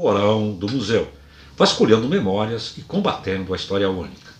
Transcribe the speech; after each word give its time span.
porão 0.00 0.52
do 0.52 0.66
museu, 0.66 1.06
vasculhando 1.58 2.08
memórias 2.08 2.72
e 2.78 2.80
combatendo 2.80 3.52
a 3.52 3.56
história 3.56 3.90
única. 3.90 4.30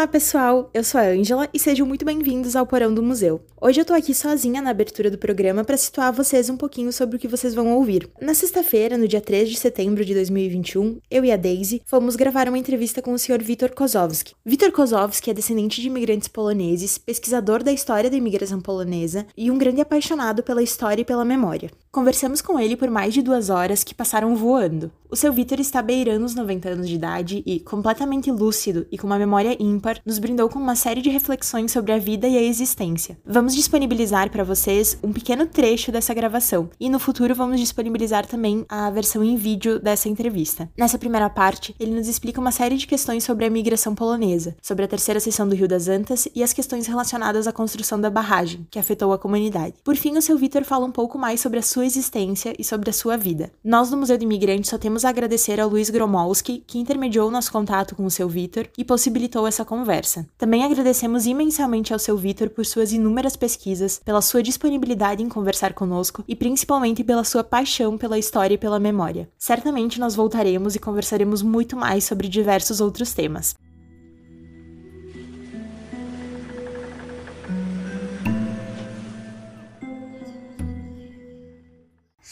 Olá 0.00 0.08
pessoal, 0.08 0.70
eu 0.72 0.82
sou 0.82 0.98
a 0.98 1.04
Ângela 1.04 1.46
e 1.52 1.58
sejam 1.58 1.86
muito 1.86 2.06
bem-vindos 2.06 2.56
ao 2.56 2.66
Porão 2.66 2.94
do 2.94 3.02
Museu. 3.02 3.42
Hoje 3.60 3.82
eu 3.82 3.84
tô 3.84 3.92
aqui 3.92 4.14
sozinha 4.14 4.62
na 4.62 4.70
abertura 4.70 5.10
do 5.10 5.18
programa 5.18 5.62
para 5.62 5.76
situar 5.76 6.10
vocês 6.10 6.48
um 6.48 6.56
pouquinho 6.56 6.90
sobre 6.90 7.16
o 7.16 7.18
que 7.18 7.28
vocês 7.28 7.52
vão 7.52 7.76
ouvir. 7.76 8.08
Na 8.18 8.32
sexta-feira, 8.32 8.96
no 8.96 9.06
dia 9.06 9.20
3 9.20 9.50
de 9.50 9.58
setembro 9.58 10.02
de 10.02 10.14
2021, 10.14 11.00
eu 11.10 11.22
e 11.22 11.30
a 11.30 11.36
Daisy 11.36 11.82
fomos 11.84 12.16
gravar 12.16 12.48
uma 12.48 12.56
entrevista 12.56 13.02
com 13.02 13.12
o 13.12 13.18
Sr. 13.18 13.42
Vitor 13.42 13.74
Kozowski. 13.74 14.34
Vitor 14.42 14.72
Kozowski 14.72 15.30
é 15.30 15.34
descendente 15.34 15.82
de 15.82 15.88
imigrantes 15.88 16.28
poloneses, 16.28 16.96
pesquisador 16.96 17.62
da 17.62 17.70
história 17.70 18.08
da 18.08 18.16
imigração 18.16 18.58
polonesa 18.58 19.26
e 19.36 19.50
um 19.50 19.58
grande 19.58 19.82
apaixonado 19.82 20.42
pela 20.42 20.62
história 20.62 21.02
e 21.02 21.04
pela 21.04 21.26
memória. 21.26 21.70
Conversamos 21.92 22.40
com 22.40 22.58
ele 22.58 22.74
por 22.74 22.88
mais 22.88 23.12
de 23.12 23.20
duas 23.20 23.50
horas 23.50 23.84
que 23.84 23.94
passaram 23.94 24.34
voando. 24.34 24.90
O 25.12 25.16
seu 25.16 25.32
Vitor 25.32 25.58
está 25.58 25.82
beirando 25.82 26.24
os 26.24 26.36
90 26.36 26.68
anos 26.68 26.88
de 26.88 26.94
idade 26.94 27.42
e, 27.44 27.58
completamente 27.58 28.30
lúcido 28.30 28.86
e 28.92 28.96
com 28.96 29.08
uma 29.08 29.18
memória 29.18 29.56
ímpar, 29.58 30.00
nos 30.06 30.20
brindou 30.20 30.48
com 30.48 30.60
uma 30.60 30.76
série 30.76 31.02
de 31.02 31.10
reflexões 31.10 31.72
sobre 31.72 31.90
a 31.90 31.98
vida 31.98 32.28
e 32.28 32.36
a 32.36 32.42
existência. 32.42 33.18
Vamos 33.26 33.56
disponibilizar 33.56 34.30
para 34.30 34.44
vocês 34.44 34.96
um 35.02 35.12
pequeno 35.12 35.46
trecho 35.46 35.90
dessa 35.90 36.14
gravação 36.14 36.70
e 36.78 36.88
no 36.88 37.00
futuro 37.00 37.34
vamos 37.34 37.58
disponibilizar 37.58 38.24
também 38.24 38.64
a 38.68 38.88
versão 38.88 39.24
em 39.24 39.34
vídeo 39.34 39.80
dessa 39.80 40.08
entrevista. 40.08 40.70
Nessa 40.78 40.96
primeira 40.96 41.28
parte, 41.28 41.74
ele 41.80 41.92
nos 41.92 42.06
explica 42.06 42.40
uma 42.40 42.52
série 42.52 42.76
de 42.76 42.86
questões 42.86 43.24
sobre 43.24 43.44
a 43.44 43.50
migração 43.50 43.96
polonesa, 43.96 44.54
sobre 44.62 44.84
a 44.84 44.88
terceira 44.88 45.18
seção 45.18 45.48
do 45.48 45.56
Rio 45.56 45.66
das 45.66 45.88
Antas 45.88 46.28
e 46.36 46.40
as 46.40 46.52
questões 46.52 46.86
relacionadas 46.86 47.48
à 47.48 47.52
construção 47.52 48.00
da 48.00 48.10
barragem, 48.10 48.64
que 48.70 48.78
afetou 48.78 49.12
a 49.12 49.18
comunidade. 49.18 49.74
Por 49.82 49.96
fim, 49.96 50.16
o 50.16 50.22
seu 50.22 50.38
Vitor 50.38 50.62
fala 50.62 50.86
um 50.86 50.92
pouco 50.92 51.18
mais 51.18 51.40
sobre 51.40 51.58
a 51.58 51.62
sua 51.62 51.84
existência 51.84 52.54
e 52.56 52.62
sobre 52.62 52.90
a 52.90 52.92
sua 52.92 53.16
vida. 53.16 53.50
Nós 53.64 53.90
do 53.90 53.96
Museu 53.96 54.16
do 54.16 54.22
Imigrante 54.22 54.68
só 54.68 54.78
temos 54.78 54.99
agradecer 55.04 55.60
ao 55.60 55.68
Luiz 55.68 55.90
Gromolski, 55.90 56.64
que 56.66 56.78
intermediou 56.78 57.30
nosso 57.30 57.52
contato 57.52 57.94
com 57.94 58.04
o 58.04 58.10
seu 58.10 58.28
Vitor 58.28 58.68
e 58.76 58.84
possibilitou 58.84 59.46
essa 59.46 59.64
conversa. 59.64 60.26
Também 60.36 60.64
agradecemos 60.64 61.26
imensamente 61.26 61.92
ao 61.92 61.98
seu 61.98 62.16
Vitor 62.16 62.50
por 62.50 62.66
suas 62.66 62.92
inúmeras 62.92 63.36
pesquisas, 63.36 64.00
pela 64.04 64.20
sua 64.20 64.42
disponibilidade 64.42 65.22
em 65.22 65.28
conversar 65.28 65.72
conosco 65.72 66.24
e 66.26 66.34
principalmente 66.34 67.04
pela 67.04 67.24
sua 67.24 67.44
paixão 67.44 67.96
pela 67.96 68.18
história 68.18 68.54
e 68.54 68.58
pela 68.58 68.80
memória. 68.80 69.28
Certamente 69.38 70.00
nós 70.00 70.14
voltaremos 70.14 70.74
e 70.74 70.78
conversaremos 70.78 71.42
muito 71.42 71.76
mais 71.76 72.04
sobre 72.04 72.28
diversos 72.28 72.80
outros 72.80 73.12
temas. 73.12 73.54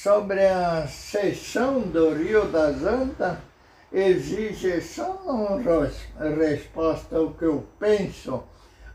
Sobre 0.03 0.47
a 0.47 0.87
seção 0.87 1.81
do 1.81 2.15
Rio 2.15 2.45
das 2.53 2.85
Antas, 2.85 3.37
exige 3.93 4.81
só 4.81 5.21
uma 5.27 5.59
resposta 6.37 7.17
ao 7.17 7.33
que 7.33 7.45
eu 7.45 7.67
penso, 7.81 8.45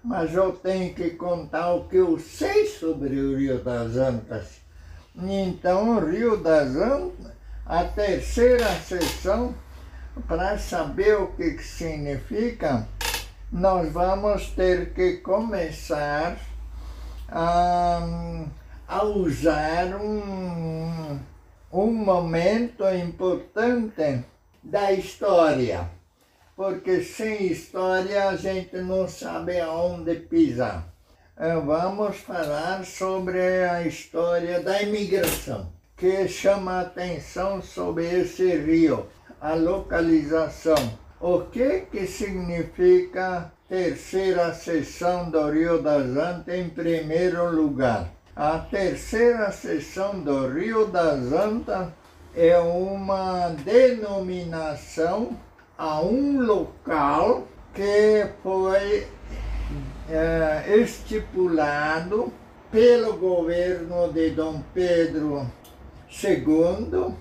mas 0.01 0.33
eu 0.33 0.53
tenho 0.53 0.93
que 0.93 1.09
contar 1.09 1.73
o 1.73 1.89
que 1.89 1.97
eu 1.97 2.17
sei 2.17 2.67
sobre 2.67 3.19
o 3.19 3.37
Rio 3.37 3.61
das 3.61 3.97
Antas. 3.97 4.61
Então, 5.13 5.97
o 5.97 6.09
Rio 6.09 6.37
das 6.37 6.73
Antas, 6.73 7.33
a 7.65 7.83
terceira 7.83 8.69
seção, 8.75 9.53
para 10.25 10.57
saber 10.57 11.17
o 11.17 11.27
que, 11.33 11.51
que 11.51 11.63
significa, 11.65 12.87
nós 13.51 13.91
vamos 13.91 14.51
ter 14.51 14.93
que 14.93 15.17
começar 15.17 16.37
a 17.27 17.99
a 18.87 19.03
usar 19.03 19.95
um, 19.95 21.19
um 21.71 21.91
momento 21.91 22.83
importante 22.89 24.23
da 24.61 24.91
história, 24.91 25.89
porque 26.55 27.01
sem 27.01 27.47
história 27.47 28.29
a 28.29 28.35
gente 28.35 28.77
não 28.77 29.07
sabe 29.07 29.59
aonde 29.59 30.15
pisar. 30.15 30.87
Eh, 31.35 31.55
vamos 31.55 32.17
falar 32.17 32.85
sobre 32.85 33.39
a 33.65 33.81
história 33.87 34.61
da 34.61 34.81
imigração, 34.83 35.71
que 35.97 36.27
chama 36.27 36.73
a 36.73 36.81
atenção 36.81 37.61
sobre 37.61 38.05
esse 38.05 38.55
rio, 38.55 39.07
a 39.41 39.55
localização. 39.55 40.75
O 41.19 41.41
que, 41.41 41.87
que 41.91 42.05
significa 42.05 43.51
terceira 43.67 44.53
seção 44.53 45.31
do 45.31 45.49
Rio 45.49 45.81
das 45.81 46.05
Antas 46.05 46.53
em 46.53 46.69
primeiro 46.69 47.49
lugar? 47.49 48.11
A 48.35 48.57
terceira 48.57 49.51
seção 49.51 50.19
do 50.21 50.47
Rio 50.47 50.87
das 50.87 51.31
Antas 51.31 51.89
é 52.35 52.57
uma 52.57 53.49
denominação 53.49 55.37
a 55.77 56.01
um 56.01 56.41
local 56.41 57.47
que 57.75 58.25
foi 58.41 59.07
é, 60.09 60.63
estipulado 60.79 62.33
pelo 62.71 63.17
governo 63.17 64.11
de 64.11 64.31
Dom 64.31 64.63
Pedro 64.73 65.45
II 66.11 67.13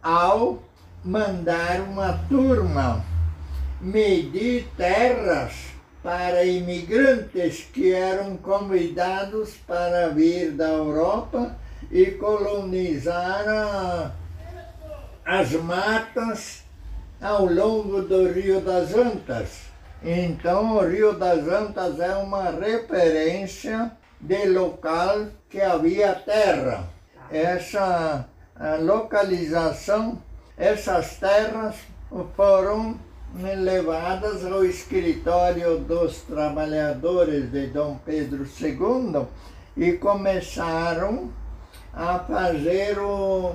ao 0.00 0.62
mandar 1.04 1.80
uma 1.80 2.12
turma 2.28 3.04
medir 3.80 4.68
terras 4.76 5.73
para 6.04 6.44
imigrantes 6.44 7.66
que 7.72 7.94
eram 7.94 8.36
convidados 8.36 9.54
para 9.66 10.10
vir 10.10 10.52
da 10.52 10.68
Europa 10.68 11.56
e 11.90 12.10
colonizar 12.10 14.14
as 15.24 15.52
matas 15.52 16.62
ao 17.22 17.46
longo 17.46 18.02
do 18.02 18.30
Rio 18.30 18.60
das 18.60 18.94
Antas. 18.94 19.62
Então, 20.02 20.76
o 20.76 20.86
Rio 20.86 21.14
das 21.14 21.48
Antas 21.48 21.98
é 21.98 22.14
uma 22.16 22.50
referência 22.50 23.90
de 24.20 24.46
local 24.50 25.28
que 25.48 25.62
havia 25.62 26.14
terra. 26.14 26.84
Essa 27.30 28.28
localização, 28.82 30.22
essas 30.58 31.16
terras 31.16 31.76
foram 32.36 32.98
levadas 33.34 34.44
ao 34.44 34.64
escritório 34.64 35.78
dos 35.78 36.22
trabalhadores 36.22 37.50
de 37.50 37.66
Dom 37.66 37.98
Pedro 38.04 38.44
II 38.44 39.26
e 39.76 39.92
começaram 39.92 41.30
a 41.92 42.18
fazer 42.20 42.98
o 42.98 43.54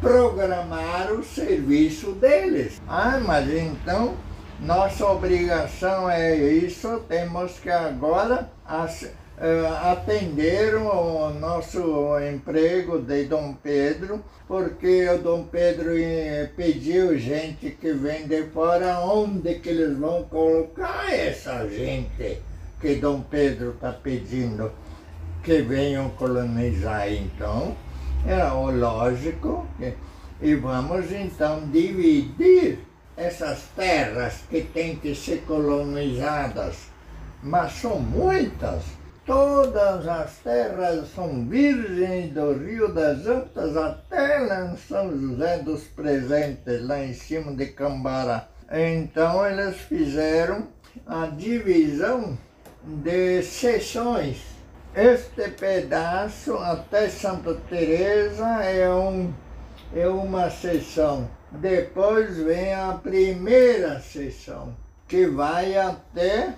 programar 0.00 1.12
o 1.12 1.22
serviço 1.22 2.12
deles. 2.12 2.80
Ah, 2.88 3.20
mas 3.24 3.48
então 3.48 4.16
nossa 4.60 5.06
obrigação 5.06 6.10
é 6.10 6.36
isso, 6.36 7.02
temos 7.08 7.58
que 7.58 7.70
agora 7.70 8.50
uh, 8.66 9.08
atenderam 9.82 10.86
o 10.86 11.30
nosso 11.30 12.18
emprego 12.20 13.00
de 13.00 13.24
Dom 13.24 13.54
Pedro, 13.54 14.22
porque 14.46 15.08
o 15.08 15.18
Dom 15.18 15.44
Pedro 15.44 15.96
eh, 15.96 16.50
pediu 16.54 17.18
gente 17.18 17.70
que 17.70 17.92
vem 17.94 18.26
de 18.26 18.42
fora, 18.48 19.00
onde 19.00 19.54
que 19.60 19.70
eles 19.70 19.96
vão 19.96 20.24
colocar 20.24 21.10
essa 21.10 21.66
gente 21.66 22.42
que 22.78 22.96
Dom 22.96 23.22
Pedro 23.22 23.70
está 23.70 23.92
pedindo 23.92 24.70
que 25.42 25.62
venham 25.62 26.10
colonizar. 26.10 27.10
Então, 27.10 27.74
é 28.26 28.44
lógico, 28.44 29.66
e 30.42 30.54
vamos 30.54 31.10
então 31.12 31.66
dividir 31.70 32.80
essas 33.16 33.62
terras 33.74 34.42
que 34.50 34.60
têm 34.62 34.96
que 34.96 35.14
ser 35.14 35.44
colonizadas, 35.46 36.90
mas 37.42 37.72
são 37.72 37.98
muitas 37.98 38.99
Todas 39.30 40.08
as 40.08 40.38
terras 40.38 41.06
são 41.14 41.46
virgens 41.46 42.32
do 42.32 42.52
Rio 42.52 42.92
das 42.92 43.24
Antas 43.28 43.76
até 43.76 44.40
lá 44.40 44.72
em 44.72 44.76
São 44.76 45.08
José 45.16 45.58
dos 45.58 45.84
Presentes, 45.84 46.84
lá 46.84 46.98
em 46.98 47.14
cima 47.14 47.52
de 47.52 47.66
Cambará. 47.66 48.48
Então 48.72 49.46
eles 49.46 49.76
fizeram 49.76 50.66
a 51.06 51.26
divisão 51.26 52.36
de 52.82 53.40
seções. 53.44 54.38
Este 54.96 55.48
pedaço 55.50 56.56
até 56.56 57.08
Santa 57.08 57.54
Teresa 57.68 58.64
é, 58.64 58.92
um, 58.92 59.32
é 59.94 60.08
uma 60.08 60.50
seção. 60.50 61.30
Depois 61.52 62.36
vem 62.36 62.74
a 62.74 62.98
primeira 63.00 64.00
seção, 64.00 64.74
que 65.06 65.24
vai 65.28 65.76
até 65.76 66.54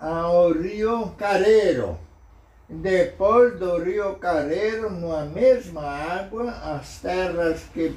ao 0.00 0.50
Rio 0.50 1.12
Careiro. 1.16 2.04
Depois 2.68 3.60
do 3.60 3.78
Rio 3.78 4.16
Careiro, 4.16 4.90
na 4.90 5.24
mesma 5.24 5.82
água, 5.82 6.50
as 6.50 6.98
terras 6.98 7.62
que 7.72 7.94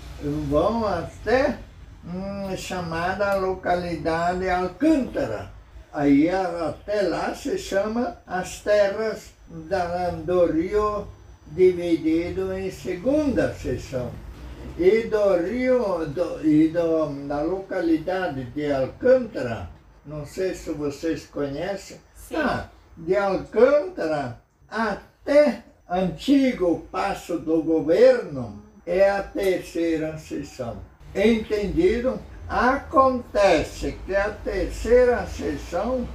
vão 0.47 0.85
até 0.85 1.57
hum, 2.05 2.55
chamada 2.55 3.33
localidade 3.33 4.47
Alcântara. 4.47 5.51
Aí 5.91 6.29
até 6.29 7.01
lá 7.01 7.33
se 7.33 7.57
chama 7.57 8.21
as 8.27 8.61
terras 8.61 9.31
da, 9.49 10.11
do 10.11 10.45
rio 10.45 11.07
dividido 11.47 12.53
em 12.53 12.69
segunda 12.69 13.51
seção. 13.55 14.11
E 14.77 15.07
do 15.07 15.35
rio 15.37 16.05
do, 16.05 16.45
e 16.45 16.67
do, 16.67 17.27
da 17.27 17.41
localidade 17.41 18.43
de 18.51 18.71
Alcântara, 18.71 19.67
não 20.05 20.27
sei 20.27 20.53
se 20.53 20.69
vocês 20.73 21.25
conhecem, 21.25 21.97
ah, 22.35 22.67
de 22.95 23.15
Alcântara 23.15 24.39
até 24.69 25.63
antigo 25.89 26.87
passo 26.91 27.39
do 27.39 27.61
governo 27.63 28.61
é 28.85 29.09
a 29.09 29.23
terceira 29.23 30.17
sessão. 30.17 30.77
Entendido? 31.15 32.19
Acontece 32.47 33.97
que 34.05 34.15
a 34.15 34.29
terceira 34.29 35.25
sessão, 35.27 36.07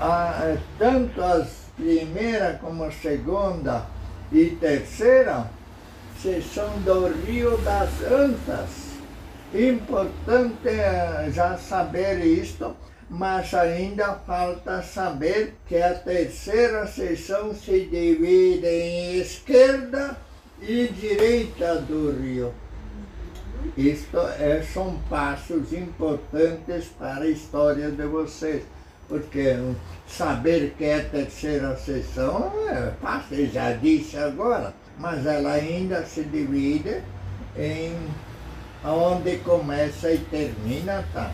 a, 0.00 0.56
tanto 0.78 1.20
as 1.20 1.64
primeira 1.76 2.58
como 2.62 2.84
a 2.84 2.92
segunda 2.92 3.86
e 4.32 4.50
terceira, 4.60 5.50
sessão 6.20 6.70
do 6.84 7.08
Rio 7.24 7.56
das 7.58 7.90
Antas. 8.02 8.94
Importante 9.52 10.68
eh, 10.68 11.30
já 11.32 11.56
saber 11.56 12.24
isto, 12.24 12.76
mas 13.08 13.52
ainda 13.54 14.14
falta 14.26 14.82
saber 14.82 15.54
que 15.66 15.76
a 15.76 15.94
terceira 15.94 16.86
sessão 16.86 17.54
se 17.54 17.86
divide 17.86 18.66
em 18.66 19.16
esquerda 19.18 20.16
e 20.60 20.88
direita 20.88 21.76
do 21.76 22.12
rio. 22.20 22.52
Isto 23.76 24.18
é, 24.38 24.62
são 24.62 24.98
passos 25.08 25.72
importantes 25.72 26.86
para 26.98 27.24
a 27.24 27.28
história 27.28 27.90
de 27.90 28.06
vocês, 28.06 28.62
porque 29.08 29.56
saber 30.06 30.74
que 30.76 30.84
é 30.84 31.00
a 31.00 31.04
terceira 31.04 31.76
sessão 31.76 32.52
é 32.68 32.92
fácil, 33.00 33.50
já 33.50 33.72
disse 33.72 34.16
agora, 34.16 34.74
mas 34.98 35.26
ela 35.26 35.52
ainda 35.52 36.04
se 36.04 36.24
divide 36.24 37.02
em 37.56 37.96
onde 38.84 39.38
começa 39.38 40.12
e 40.12 40.18
termina, 40.18 41.04
tá? 41.12 41.32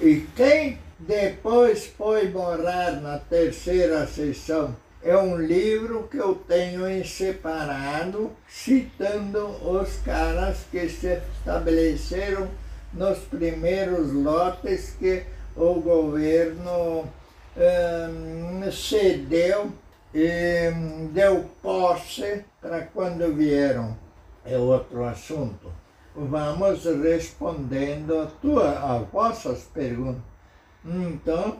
E 0.00 0.26
quem 0.34 0.78
depois 1.00 1.86
foi 1.86 2.28
morar 2.28 3.00
na 3.00 3.18
terceira 3.18 4.06
sessão 4.06 4.76
é 5.02 5.16
um 5.16 5.36
livro 5.36 6.06
que 6.08 6.18
eu 6.18 6.34
tenho 6.34 6.86
em 6.86 7.02
separado, 7.02 8.30
citando 8.46 9.46
os 9.66 9.96
caras 10.04 10.58
que 10.70 10.88
se 10.90 11.18
estabeleceram 11.38 12.48
nos 12.92 13.18
primeiros 13.20 14.12
lotes 14.12 14.94
que 14.98 15.22
o 15.56 15.74
governo 15.80 17.08
hum, 17.56 18.70
cedeu 18.70 19.72
e 20.14 20.70
deu 21.12 21.46
posse 21.62 22.44
para 22.60 22.82
quando 22.82 23.34
vieram. 23.34 23.96
É 24.44 24.58
outro 24.58 25.04
assunto. 25.04 25.72
Vamos 26.14 26.84
respondendo 26.84 28.20
a 28.20 28.26
tua, 28.26 28.96
as 28.96 29.08
vossas 29.08 29.62
perguntas. 29.72 30.29
Então, 30.84 31.58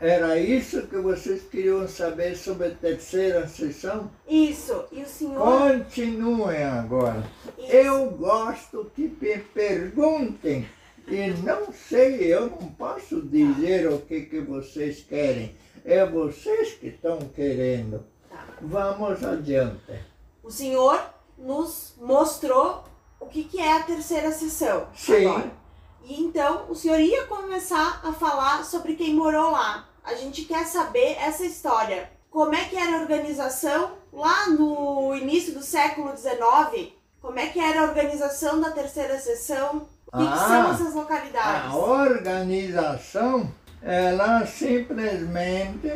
era 0.00 0.38
isso 0.38 0.86
que 0.86 0.96
vocês 0.96 1.42
queriam 1.42 1.86
saber 1.86 2.36
sobre 2.36 2.68
a 2.68 2.74
terceira 2.74 3.46
sessão? 3.46 4.10
Isso, 4.28 4.84
e 4.92 5.02
o 5.02 5.06
senhor. 5.06 5.38
Continuem 5.38 6.62
agora. 6.64 7.24
Isso. 7.58 7.72
Eu 7.72 8.10
gosto 8.10 8.90
que 8.94 9.02
me 9.02 9.38
perguntem. 9.38 10.68
E 11.06 11.30
não 11.42 11.72
sei, 11.72 12.32
eu 12.32 12.48
não 12.48 12.68
posso 12.72 13.20
dizer 13.22 13.88
o 13.88 13.98
que, 14.00 14.22
que 14.22 14.40
vocês 14.40 15.02
querem. 15.02 15.54
É 15.84 16.04
vocês 16.04 16.72
que 16.72 16.88
estão 16.88 17.18
querendo. 17.18 18.04
Tá. 18.30 18.46
Vamos 18.60 19.22
adiante. 19.22 20.00
O 20.42 20.50
senhor 20.50 20.98
nos 21.36 21.94
mostrou 22.00 22.84
o 23.20 23.26
que, 23.26 23.44
que 23.44 23.60
é 23.60 23.76
a 23.76 23.82
terceira 23.82 24.32
sessão. 24.32 24.88
Sim. 24.94 25.26
Agora. 25.26 25.63
E 26.04 26.22
então 26.22 26.66
o 26.68 26.74
senhor 26.74 27.00
ia 27.00 27.24
começar 27.24 28.00
a 28.04 28.12
falar 28.12 28.64
sobre 28.64 28.94
quem 28.94 29.14
morou 29.14 29.50
lá. 29.50 29.88
A 30.04 30.14
gente 30.14 30.42
quer 30.42 30.66
saber 30.66 31.16
essa 31.18 31.46
história. 31.46 32.10
Como 32.30 32.54
é 32.54 32.64
que 32.64 32.76
era 32.76 32.98
a 32.98 33.00
organização 33.00 33.92
lá 34.12 34.48
no 34.48 35.16
início 35.16 35.54
do 35.54 35.62
século 35.62 36.14
XIX? 36.14 36.92
Como 37.22 37.38
é 37.38 37.46
que 37.46 37.58
era 37.58 37.80
a 37.80 37.84
organização 37.84 38.60
da 38.60 38.70
terceira 38.70 39.18
sessão? 39.18 39.86
O 40.12 40.18
que, 40.18 40.24
ah, 40.24 40.32
que 40.32 40.38
são 40.38 40.72
essas 40.72 40.94
localidades? 40.94 41.72
A 41.72 41.76
organização, 41.76 43.50
ela 43.80 44.44
simplesmente 44.46 45.90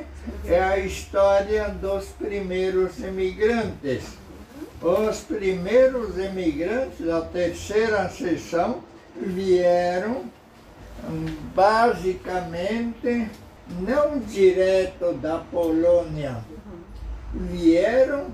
é 0.46 0.62
a 0.62 0.78
história 0.78 1.68
dos 1.68 2.06
primeiros 2.06 2.98
imigrantes. 2.98 4.04
Os 4.80 5.18
primeiros 5.20 6.16
imigrantes 6.16 7.04
da 7.04 7.20
terceira 7.20 8.08
sessão 8.08 8.87
vieram 9.20 10.24
basicamente 11.54 13.28
não 13.80 14.18
direto 14.18 15.12
da 15.14 15.38
Polônia, 15.38 16.38
vieram 17.32 18.26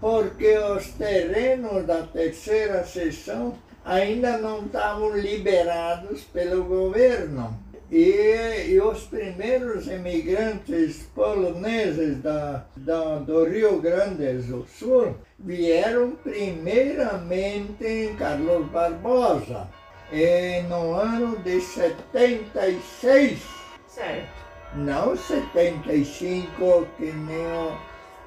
porque 0.00 0.56
os 0.58 0.88
terrenos 0.88 1.86
da 1.86 2.02
terceira 2.02 2.84
seção 2.84 3.54
ainda 3.84 4.38
não 4.38 4.66
estavam 4.66 5.16
liberados 5.16 6.22
pelo 6.24 6.64
governo. 6.64 7.64
E, 7.90 8.72
e, 8.72 8.80
os 8.80 9.04
primeiros 9.04 9.86
imigrantes 9.86 11.08
poloneses 11.14 12.20
da, 12.20 12.64
da, 12.76 13.18
do 13.20 13.44
Rio 13.44 13.80
Grande 13.80 14.38
do 14.38 14.66
Sul 14.66 15.14
vieram 15.38 16.10
primeiramente 16.16 17.86
em 17.86 18.16
Carlos 18.16 18.66
Barbosa, 18.72 19.68
e 20.12 20.62
no 20.68 20.94
ano 20.94 21.36
de 21.38 21.60
76. 21.60 23.42
Certo. 23.88 24.46
Não 24.74 25.16
75, 25.16 26.86
que 26.96 27.12
nem 27.12 27.46
o, 27.46 27.78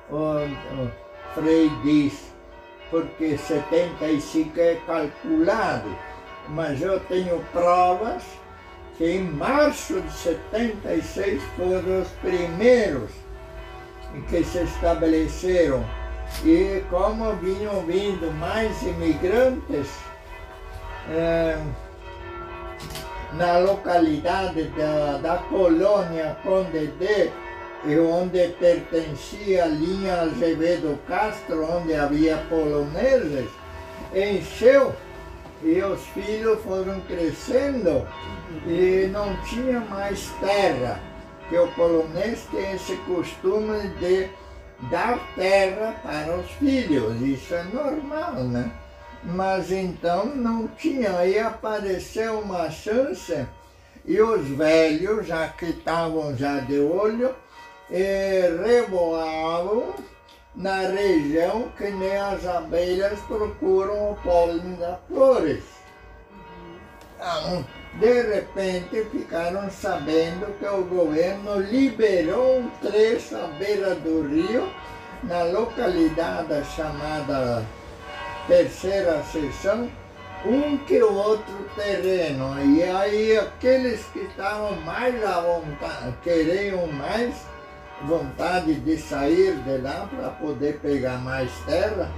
o, 0.09 0.45
o 0.83 0.91
Frei 1.33 1.69
diz, 1.83 2.33
porque 2.89 3.37
75 3.37 4.59
é 4.59 4.75
calculado. 4.85 5.95
Mas 6.49 6.81
eu 6.81 6.99
tenho 7.01 7.39
provas 7.51 8.23
que 8.97 9.05
em 9.05 9.23
março 9.23 10.01
de 10.01 10.11
76 10.11 11.41
foram 11.55 12.01
os 12.01 12.09
primeiros 12.21 13.11
que 14.29 14.43
se 14.43 14.63
estabeleceram. 14.63 15.85
E 16.43 16.83
como 16.89 17.33
vinham 17.35 17.85
vindo 17.85 18.31
mais 18.33 18.81
imigrantes, 18.81 19.89
é, 21.09 21.57
na 23.33 23.57
localidade 23.59 24.63
da, 24.69 25.17
da 25.17 25.37
colônia 25.49 26.37
Conde 26.43 26.87
de, 26.87 27.31
onde 27.99 28.49
pertencia 28.59 29.63
a 29.63 29.67
linha 29.67 30.21
Azevedo 30.21 30.99
Castro, 31.07 31.65
onde 31.71 31.93
havia 31.93 32.37
poloneses, 32.49 33.49
encheu 34.13 34.93
e 35.63 35.81
os 35.81 36.01
filhos 36.07 36.61
foram 36.61 36.99
crescendo 37.01 38.07
e 38.65 39.07
não 39.11 39.35
tinha 39.43 39.79
mais 39.81 40.29
terra, 40.39 40.99
que 41.49 41.57
o 41.57 41.67
polonês 41.69 42.47
tem 42.51 42.73
esse 42.73 42.95
costume 42.97 43.87
de 43.99 44.29
dar 44.89 45.19
terra 45.35 45.95
para 46.03 46.35
os 46.35 46.49
filhos, 46.51 47.21
isso 47.21 47.53
é 47.53 47.63
normal, 47.63 48.35
né? 48.35 48.71
Mas 49.23 49.71
então 49.71 50.25
não 50.35 50.67
tinha. 50.67 51.17
Aí 51.17 51.39
apareceu 51.39 52.39
uma 52.39 52.69
chance 52.69 53.45
e 54.05 54.21
os 54.21 54.47
velhos, 54.49 55.27
já 55.27 55.47
que 55.49 55.65
estavam 55.65 56.35
já 56.35 56.59
de 56.59 56.79
olho, 56.79 57.35
eh, 57.91 58.49
reboavam 58.65 59.93
na 60.55 60.79
região 60.81 61.69
que 61.77 61.89
nem 61.89 62.17
as 62.17 62.45
abelhas 62.45 63.19
procuram 63.21 64.11
o 64.11 64.15
pólen 64.23 64.75
das 64.75 64.99
flores. 65.07 65.63
Então, 67.15 67.65
de 67.99 68.21
repente 68.21 69.05
ficaram 69.11 69.69
sabendo 69.69 70.57
que 70.57 70.65
o 70.65 70.83
governo 70.85 71.59
liberou 71.59 72.59
um 72.59 72.69
trecho 72.81 73.35
à 73.35 73.47
beira 73.59 73.95
do 73.95 74.27
rio, 74.27 74.71
na 75.23 75.43
localidade 75.43 76.63
chamada 76.75 77.65
terceira 78.49 79.21
seção, 79.31 79.87
um 80.43 80.75
que 80.79 81.01
o 81.03 81.13
outro 81.13 81.69
terreno. 81.75 82.59
E 82.59 82.83
aí 82.83 83.37
aqueles 83.37 84.03
que 84.11 84.19
estavam 84.19 84.75
mais 84.81 85.23
à 85.23 85.39
vontade, 85.39 86.15
queriam 86.23 86.87
mais 86.87 87.35
vontade 88.01 88.73
de 88.73 88.97
sair 88.97 89.55
de 89.63 89.77
lá 89.77 90.09
para 90.09 90.29
poder 90.29 90.79
pegar 90.79 91.19
mais 91.19 91.51
terra, 91.67 92.09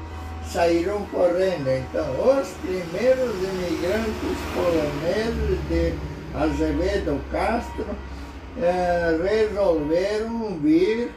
saíram 0.47 1.05
correndo. 1.07 1.67
Então, 1.67 2.39
os 2.39 2.47
primeiros 2.61 3.35
imigrantes 3.43 4.37
poloneses 4.53 5.59
de 5.67 5.93
Azevedo 6.33 7.19
Castro 7.29 7.87
é, 8.61 9.19
resolveram 9.21 10.57
vir 10.59 11.11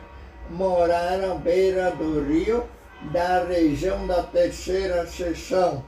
morar 0.50 1.22
à 1.22 1.34
beira 1.36 1.92
do 1.92 2.24
rio 2.24 2.64
da 3.12 3.44
região 3.44 4.06
da 4.06 4.22
terceira 4.22 5.06
seção. 5.06 5.84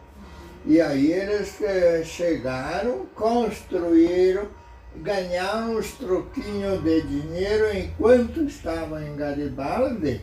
E 0.64 0.80
aí 0.80 1.12
eles 1.12 1.60
eh, 1.62 2.02
chegaram, 2.04 3.06
construíram, 3.14 4.48
ganharam 4.96 5.76
uns 5.76 5.92
troquinhos 5.92 6.82
de 6.82 7.02
dinheiro 7.02 7.76
enquanto 7.76 8.42
estavam 8.42 9.00
em 9.00 9.14
Garibaldi. 9.14 10.20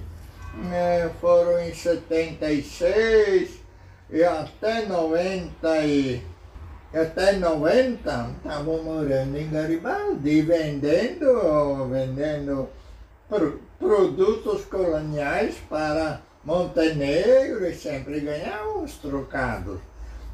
Eh, 0.72 1.10
foram 1.22 1.60
em 1.60 1.74
76 1.74 3.52
e 4.10 4.24
até 4.24 4.86
90 4.86 5.86
e 5.86 6.22
até 6.94 7.34
90 7.34 8.36
estavam 8.38 8.84
morando 8.84 9.36
em 9.36 9.50
Garibaldi, 9.50 10.42
vendendo, 10.42 11.88
vendendo 11.90 12.70
produtos 13.80 14.66
coloniais 14.66 15.56
para 15.68 16.22
Montenegro 16.44 17.66
e 17.66 17.74
sempre 17.74 18.20
ganhavam 18.20 18.84
os 18.84 18.96
trocados. 18.96 19.80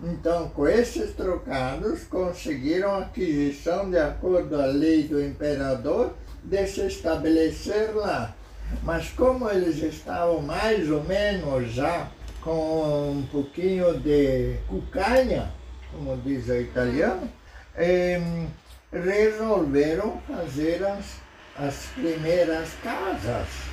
Então, 0.02 0.50
com 0.50 0.68
esses 0.68 1.14
trocados, 1.14 2.06
conseguiram 2.06 2.98
aquisição, 2.98 3.92
de 3.92 3.98
acordo 3.98 4.60
à 4.60 4.66
lei 4.66 5.04
do 5.04 5.22
imperador, 5.22 6.14
de 6.44 6.66
se 6.66 6.88
estabelecer 6.88 7.96
lá. 7.96 8.34
Mas 8.82 9.10
como 9.10 9.50
eles 9.50 9.78
estavam 9.84 10.42
mais 10.42 10.90
ou 10.90 11.04
menos 11.04 11.72
já 11.74 12.10
com 12.42 13.12
um 13.12 13.28
pouquinho 13.32 14.00
de 14.00 14.56
cucanha, 14.68 15.52
como 15.92 16.18
diz 16.18 16.48
o 16.48 16.56
italiano, 16.56 17.30
eh, 17.76 18.20
resolveram 18.92 20.20
fazer 20.28 20.84
as, 20.86 21.18
as 21.58 21.76
primeiras 21.96 22.70
casas 22.82 23.69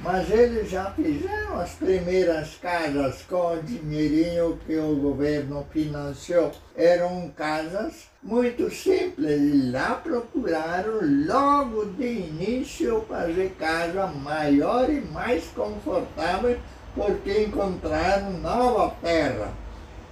mas 0.00 0.30
eles 0.30 0.70
já 0.70 0.90
fizeram 0.90 1.58
as 1.58 1.70
primeiras 1.72 2.54
casas 2.56 3.22
com 3.22 3.54
o 3.54 3.62
dinheirinho 3.62 4.58
que 4.66 4.76
o 4.76 4.96
governo 4.96 5.66
financiou. 5.72 6.52
Eram 6.76 7.30
casas 7.36 8.08
muito 8.22 8.70
simples 8.70 9.40
e 9.40 9.70
lá 9.70 9.94
procuraram 9.94 11.00
logo 11.26 11.86
de 11.86 12.06
início 12.06 13.04
fazer 13.08 13.56
casa 13.58 14.06
maior 14.06 14.90
e 14.90 15.00
mais 15.00 15.44
confortável 15.54 16.58
porque 16.94 17.44
encontraram 17.44 18.32
nova 18.32 18.94
terra. 19.02 19.52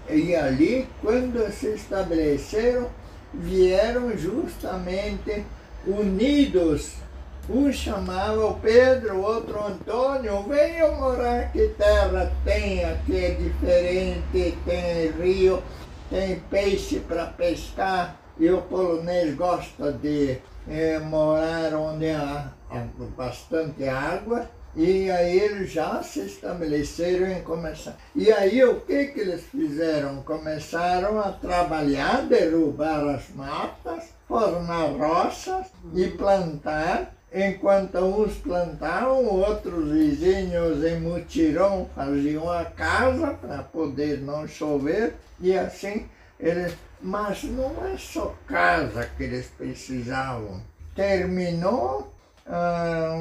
E 0.09 0.35
ali, 0.35 0.87
quando 1.01 1.51
se 1.53 1.69
estabeleceram, 1.69 2.91
vieram 3.33 4.17
justamente 4.17 5.45
unidos 5.87 7.04
um 7.49 7.71
chamava 7.73 8.47
o 8.47 8.55
Pedro, 8.61 9.21
outro 9.21 9.63
Antônio, 9.67 10.43
venham 10.45 10.95
morar 10.97 11.53
que 11.53 11.69
terra 11.69 12.33
tem, 12.45 12.85
aqui 12.85 13.25
é 13.25 13.31
diferente, 13.35 14.59
tem 14.65 15.11
rio, 15.11 15.63
tem 16.09 16.41
peixe 16.51 17.01
para 17.01 17.27
pescar, 17.27 18.17
e 18.39 18.49
o 18.51 18.63
polonês 18.63 19.35
gosta 19.35 19.93
de 19.93 20.39
é, 20.69 20.99
morar 20.99 21.75
onde 21.75 22.11
há, 22.11 22.51
há 22.71 22.85
bastante 23.17 23.87
água, 23.87 24.49
e 24.77 25.09
aí 25.09 25.39
eles 25.39 25.71
já 25.71 26.03
se 26.03 26.21
estabeleceram 26.21 27.31
em 27.31 27.43
começar. 27.43 27.97
E 28.17 28.33
aí 28.33 28.65
o 28.65 28.81
que, 28.81 29.07
que 29.07 29.21
eles 29.21 29.45
fizeram? 29.45 30.23
Começaram 30.23 31.21
a 31.21 31.31
trabalhar, 31.31 32.27
derrubar 32.27 33.07
as 33.15 33.29
matas, 33.29 34.05
formar 34.27 34.87
roças 34.87 35.67
e 35.95 36.09
plantar 36.09 37.14
enquanto 37.35 37.99
uns 37.99 38.35
plantavam, 38.35 39.27
outros 39.27 39.91
vizinhos 39.91 40.85
em 40.85 41.01
mutirão 41.01 41.91
faziam 41.93 42.49
a 42.49 42.65
casa 42.65 43.35
para 43.35 43.65
poder 43.65 44.21
não 44.21 44.47
chover 44.47 45.15
e 45.41 45.59
assim 45.59 46.09
eles. 46.39 46.73
Mas 47.03 47.43
não 47.43 47.75
é 47.87 47.99
só 47.99 48.35
casa 48.47 49.05
que 49.17 49.25
eles 49.25 49.49
precisavam. 49.59 50.63
Terminou 50.95 52.11
ah, 52.47 53.15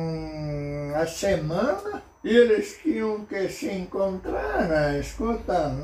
a 0.96 1.06
semana 1.06 2.02
e 2.24 2.30
eles 2.30 2.80
tinham 2.82 3.26
que 3.26 3.50
se 3.50 3.70
encontrar, 3.70 4.70
né? 4.70 5.00
escuta, 5.00 5.76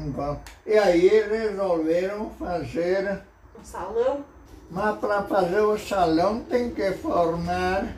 e 0.66 0.78
aí 0.78 1.10
resolveram 1.28 2.30
fazer 2.40 3.22
um 3.60 3.64
salão. 3.64 4.24
Mas 4.72 4.98
para 5.00 5.24
fazer 5.24 5.62
o 5.62 5.78
salão 5.78 6.42
tem 6.44 6.70
que 6.70 6.92
formar 6.92 7.94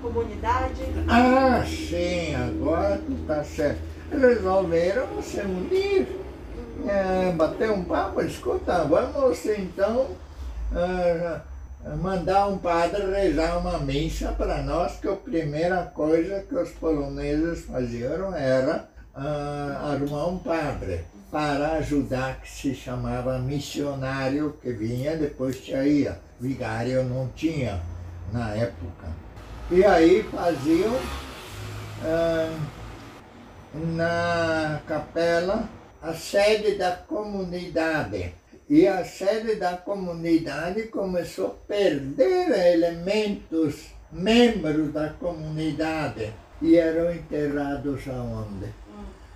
comunidade? 0.00 0.82
Ah, 1.08 1.64
sim, 1.66 2.34
agora 2.34 3.00
está 3.20 3.44
certo. 3.44 3.80
Resolveram 4.10 5.22
se 5.22 5.40
unir, 5.40 6.08
é, 6.86 7.32
bater 7.32 7.70
um 7.70 7.84
papo, 7.84 8.20
escuta, 8.22 8.84
vamos 8.84 9.44
então 9.46 10.06
é, 10.74 11.40
mandar 12.02 12.48
um 12.48 12.58
padre 12.58 13.04
rezar 13.10 13.58
uma 13.58 13.78
missa 13.78 14.32
para 14.32 14.62
nós, 14.62 14.98
que 15.00 15.08
a 15.08 15.16
primeira 15.16 15.84
coisa 15.84 16.40
que 16.40 16.54
os 16.54 16.70
poloneses 16.70 17.64
faziam 17.64 18.34
era 18.34 18.88
uh, 19.14 19.92
arrumar 19.92 20.26
um 20.26 20.38
padre 20.38 21.04
para 21.30 21.72
ajudar, 21.74 22.40
que 22.40 22.50
se 22.50 22.74
chamava 22.74 23.38
missionário, 23.38 24.56
que 24.62 24.72
vinha, 24.72 25.16
depois 25.16 25.66
ia. 25.68 26.18
Vigário 26.40 27.04
não 27.04 27.28
tinha 27.34 27.80
na 28.32 28.54
época. 28.54 29.08
E 29.70 29.84
aí 29.84 30.22
faziam 30.22 30.96
ah, 32.02 32.58
na 33.74 34.80
capela 34.86 35.68
a 36.00 36.14
sede 36.14 36.76
da 36.76 36.92
comunidade. 36.92 38.34
E 38.66 38.88
a 38.88 39.04
sede 39.04 39.56
da 39.56 39.76
comunidade 39.76 40.84
começou 40.84 41.48
a 41.48 41.54
perder 41.66 42.50
elementos, 42.72 43.88
membros 44.10 44.90
da 44.90 45.10
comunidade, 45.10 46.32
e 46.62 46.76
eram 46.76 47.12
enterrados 47.12 48.08
aonde? 48.08 48.72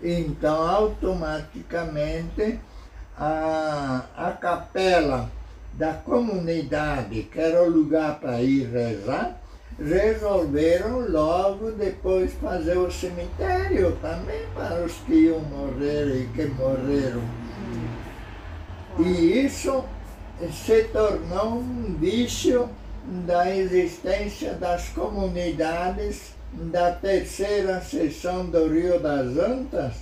Então, 0.03 0.67
automaticamente, 0.67 2.59
a, 3.19 4.07
a 4.17 4.31
capela 4.33 5.31
da 5.75 5.93
comunidade, 5.93 7.25
que 7.25 7.39
era 7.39 7.63
o 7.63 7.69
lugar 7.69 8.19
para 8.19 8.41
ir 8.41 8.71
rezar, 8.71 9.42
resolveram 9.79 11.09
logo 11.11 11.73
depois 11.73 12.33
fazer 12.35 12.77
o 12.77 12.91
cemitério 12.91 13.97
também 14.01 14.43
para 14.55 14.85
os 14.85 14.93
que 15.07 15.27
iam 15.27 15.41
morrer 15.41 16.23
e 16.23 16.27
que 16.35 16.47
morreram. 16.47 17.23
E 18.99 19.45
isso 19.47 19.85
se 20.51 20.85
tornou 20.85 21.59
um 21.59 21.97
vício 21.99 22.69
da 23.27 23.55
existência 23.55 24.55
das 24.55 24.89
comunidades 24.91 26.35
da 26.53 26.93
terceira 26.93 27.81
seção 27.81 28.47
do 28.47 28.69
Rio 28.69 29.01
das 29.01 29.37
Antas, 29.39 29.95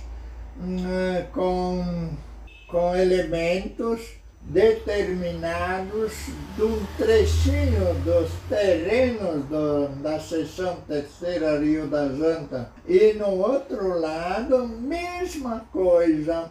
hum, 0.59 0.83
com, 1.31 2.09
com 2.67 2.95
elementos 2.95 4.01
determinados 4.43 6.13
de 6.55 6.63
um 6.63 6.85
trechinho 6.97 7.93
dos 8.03 8.29
terrenos 8.49 9.45
do, 9.45 9.87
da 10.01 10.19
seção 10.19 10.77
terceira 10.87 11.59
Rio 11.59 11.87
da 11.87 12.09
Janta. 12.09 12.69
E 12.87 13.13
no 13.13 13.29
outro 13.29 13.99
lado, 13.99 14.67
mesma 14.67 15.65
coisa. 15.71 16.49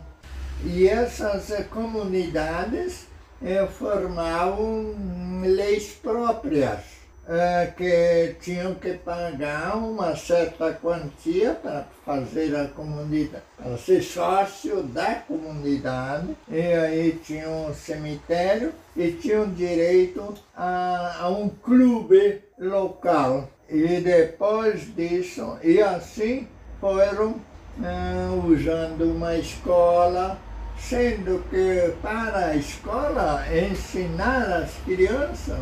E 0.65 0.87
essas 0.87 1.67
comunidades 1.67 3.07
eh, 3.43 3.67
formavam 3.67 4.95
leis 5.43 5.89
próprias 6.03 7.00
é, 7.29 7.73
que 7.77 8.37
tinham 8.41 8.75
que 8.75 8.95
pagar 8.95 9.77
uma 9.77 10.17
certa 10.17 10.73
quantia 10.73 11.55
para 11.55 11.87
fazer 12.05 12.57
a 12.57 12.67
comunidade, 12.69 13.45
para 13.57 13.77
ser 13.77 14.03
sócio 14.03 14.83
da 14.83 15.17
comunidade, 15.17 16.37
e 16.49 16.61
aí 16.61 17.21
tinham 17.25 17.69
um 17.69 17.75
cemitério 17.75 18.73
e 18.97 19.13
tinham 19.13 19.49
direito 19.53 20.35
a, 20.57 21.19
a 21.21 21.29
um 21.29 21.49
clube 21.49 22.43
local. 22.59 23.49
E 23.69 24.01
depois 24.01 24.93
disso, 24.97 25.57
e 25.63 25.81
assim 25.81 26.49
foram 26.81 27.37
é, 27.81 28.51
usando 28.51 29.05
uma 29.05 29.37
escola, 29.37 30.37
sendo 30.77 31.45
que 31.49 31.93
para 32.03 32.47
a 32.47 32.57
escola 32.57 33.45
ensinar 33.55 34.51
as 34.51 34.73
crianças 34.85 35.61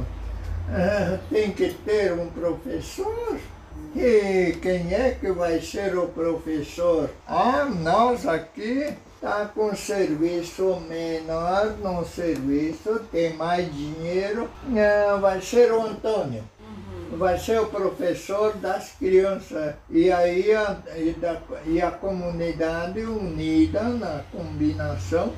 é, 0.74 1.18
tem 1.30 1.52
que 1.52 1.72
ter 1.72 2.12
um 2.12 2.28
professor. 2.28 3.38
E 3.96 4.56
quem 4.60 4.92
é 4.92 5.16
que 5.18 5.32
vai 5.32 5.60
ser 5.60 5.96
o 5.96 6.08
professor? 6.08 7.10
Ah, 7.26 7.64
nós 7.64 8.26
aqui 8.26 8.92
está 9.14 9.46
com 9.46 9.74
serviço 9.74 10.80
menor 10.88 11.76
no 11.82 12.04
serviço, 12.04 13.00
tem 13.10 13.34
mais 13.34 13.74
dinheiro, 13.74 14.48
é, 14.76 15.16
vai 15.18 15.40
ser 15.40 15.72
o 15.72 15.82
Antônio. 15.82 16.44
Uhum. 17.10 17.18
vai 17.18 17.38
ser 17.38 17.60
o 17.60 17.66
professor 17.66 18.52
das 18.58 18.90
crianças. 18.92 19.74
E 19.90 20.12
aí 20.12 20.52
a, 20.52 20.76
e, 20.96 21.12
da, 21.12 21.40
e 21.64 21.80
a 21.80 21.90
comunidade 21.90 23.00
unida 23.00 23.82
na 23.82 24.22
combinação 24.30 25.32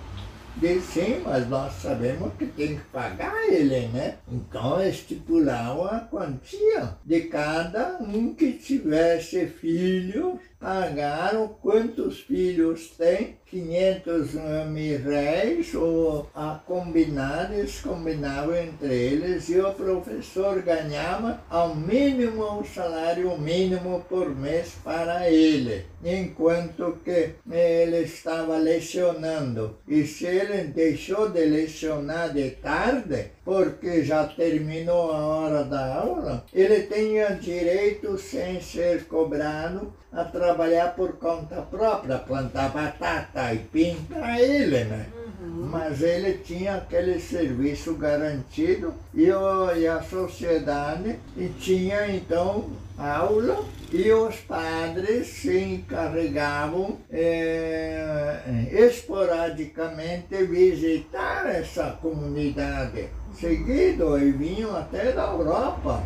diz 0.60 0.84
sim, 0.84 1.22
mas 1.24 1.48
nós 1.48 1.72
sabemos 1.80 2.34
que 2.34 2.46
tem 2.46 2.76
que 2.76 2.84
pagar 2.92 3.48
ele, 3.48 3.88
né? 3.88 4.18
Então 4.30 4.86
estipular 4.86 5.74
uma 5.74 6.00
quantia 6.00 6.96
de 7.02 7.22
cada 7.22 7.96
um 7.98 8.34
que 8.34 8.52
tivesse 8.52 9.46
filhos 9.46 10.38
pagaram 10.60 11.48
quantos 11.62 12.20
filhos 12.20 12.90
tem, 12.90 13.38
500 13.46 14.34
mil 14.68 15.02
réis, 15.02 15.74
ou 15.74 16.30
a 16.34 16.60
combinar, 16.64 17.50
eles 17.52 17.80
combinavam 17.80 18.54
entre 18.54 18.94
eles 18.94 19.48
e 19.48 19.58
o 19.58 19.72
professor 19.72 20.62
ganhava 20.62 21.40
ao 21.50 21.74
mínimo 21.74 22.60
o 22.60 22.64
salário 22.64 23.36
mínimo 23.38 24.04
por 24.08 24.36
mês 24.36 24.74
para 24.84 25.28
ele, 25.28 25.86
enquanto 26.04 26.98
que 27.04 27.30
ele 27.50 28.02
estava 28.02 28.56
lecionando. 28.58 29.78
E 29.88 30.04
se 30.04 30.26
ele 30.26 30.64
deixou 30.64 31.30
de 31.30 31.44
lecionar 31.44 32.32
de 32.32 32.50
tarde, 32.50 33.30
porque 33.44 34.04
já 34.04 34.26
terminou 34.26 35.10
a 35.10 35.26
hora 35.26 35.64
da 35.64 35.96
aula, 35.96 36.44
ele 36.52 36.82
tinha 36.82 37.30
direito, 37.30 38.16
sem 38.18 38.60
ser 38.60 39.06
cobrado, 39.06 39.92
a 40.12 40.24
trabalhar 40.24 40.94
por 40.94 41.12
conta 41.18 41.62
própria, 41.62 42.18
plantar 42.18 42.70
batata 42.70 43.54
e 43.54 43.58
pintar 43.58 44.40
ele, 44.40 44.84
né? 44.84 45.06
Uhum. 45.40 45.68
Mas 45.70 46.02
ele 46.02 46.38
tinha 46.38 46.76
aquele 46.76 47.20
serviço 47.20 47.94
garantido 47.94 48.92
e, 49.14 49.30
o, 49.30 49.74
e 49.74 49.86
a 49.86 50.02
sociedade 50.02 51.18
e 51.36 51.48
tinha 51.58 52.10
então 52.10 52.68
aula 52.98 53.64
e 53.92 54.12
os 54.12 54.36
padres 54.36 55.28
se 55.28 55.58
encarregavam 55.58 56.98
é, 57.10 58.68
esporadicamente 58.70 60.44
visitar 60.44 61.46
essa 61.46 61.98
comunidade. 62.02 63.08
Seguido, 63.34 64.18
e 64.18 64.32
vinham 64.32 64.76
até 64.76 65.12
da 65.12 65.28
Europa, 65.28 66.02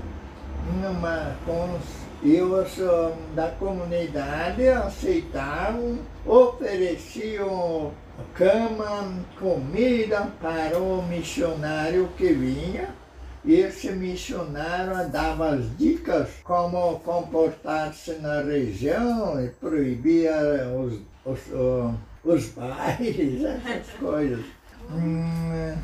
numa, 0.80 1.34
com 1.44 1.78
e 2.24 2.40
os 2.40 2.78
da 3.34 3.48
comunidade 3.50 4.66
aceitavam, 4.66 5.98
ofereciam 6.24 7.92
cama, 8.34 9.12
comida 9.38 10.28
para 10.40 10.78
o 10.78 11.02
missionário 11.02 12.08
que 12.16 12.32
vinha. 12.32 12.88
Esse 13.46 13.90
missionário 13.92 15.06
dava 15.10 15.50
as 15.50 15.76
dicas 15.76 16.30
como 16.42 16.98
comportar-se 17.00 18.14
na 18.14 18.40
região 18.40 19.38
e 19.44 19.48
proibia 19.48 20.32
os, 20.74 20.94
os, 21.26 21.40
os, 22.24 22.52
essas 22.56 23.90
coisas. 24.00 24.42
Hum, 24.90 25.76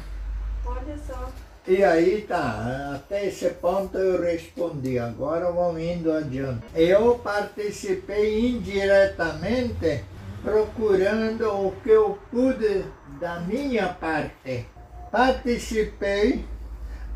Olha 0.64 0.98
só. 1.06 1.30
E 1.68 1.84
aí 1.84 2.22
tá, 2.22 2.94
até 2.94 3.26
esse 3.26 3.50
ponto 3.50 3.96
eu 3.98 4.22
respondi, 4.22 4.98
agora 4.98 5.52
vamos 5.52 5.80
indo 5.80 6.10
adiante. 6.10 6.64
Eu 6.74 7.20
participei 7.22 8.48
indiretamente 8.48 10.02
procurando 10.42 11.46
o 11.48 11.72
que 11.82 11.90
eu 11.90 12.18
pude 12.30 12.84
da 13.20 13.40
minha 13.40 13.88
parte. 13.88 14.66
Participei, 15.12 16.46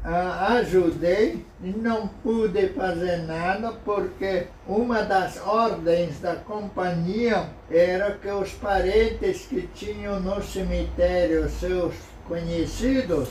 ajudei, 0.05 1.45
não 1.59 2.07
pude 2.07 2.69
fazer 2.69 3.23
nada 3.23 3.73
porque 3.83 4.47
uma 4.69 5.03
das 5.03 5.39
ordens 5.39 6.21
da 6.21 6.37
companhia 6.37 7.49
era 7.71 8.13
que 8.13 8.29
os 8.29 8.51
parentes 8.53 9.47
que 9.47 9.63
tinham 9.75 10.21
no 10.21 10.43
cemitério 10.43 11.49
seus 11.49 11.95
conhecidos 12.29 13.31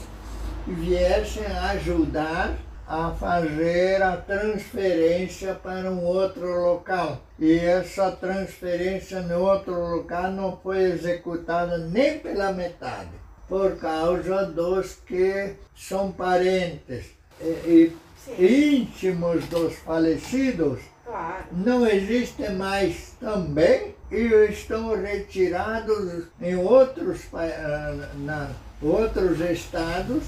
viessem 0.67 1.45
ajudar 1.45 2.55
a 2.87 3.11
fazer 3.11 4.01
a 4.01 4.17
transferência 4.17 5.53
para 5.55 5.89
um 5.89 6.03
outro 6.03 6.45
local. 6.45 7.21
E 7.39 7.57
essa 7.57 8.11
transferência 8.11 9.21
no 9.21 9.39
outro 9.39 9.73
local 9.73 10.31
não 10.31 10.57
foi 10.57 10.83
executada 10.83 11.77
nem 11.77 12.19
pela 12.19 12.51
metade, 12.51 13.09
por 13.47 13.77
causa 13.77 14.45
dos 14.45 14.95
que 14.95 15.55
são 15.75 16.11
parentes 16.11 17.05
e, 17.41 17.91
e 18.37 18.77
íntimos 18.81 19.45
dos 19.47 19.75
falecidos. 19.75 20.79
Claro. 21.05 21.45
Não 21.51 21.85
existem 21.85 22.53
mais 22.55 23.13
também 23.19 23.93
e 24.11 24.49
estão 24.49 24.95
retirados 24.95 26.25
em 26.41 26.55
outros, 26.55 27.21
eh, 27.33 28.07
na, 28.17 28.49
outros 28.81 29.39
estados 29.41 30.23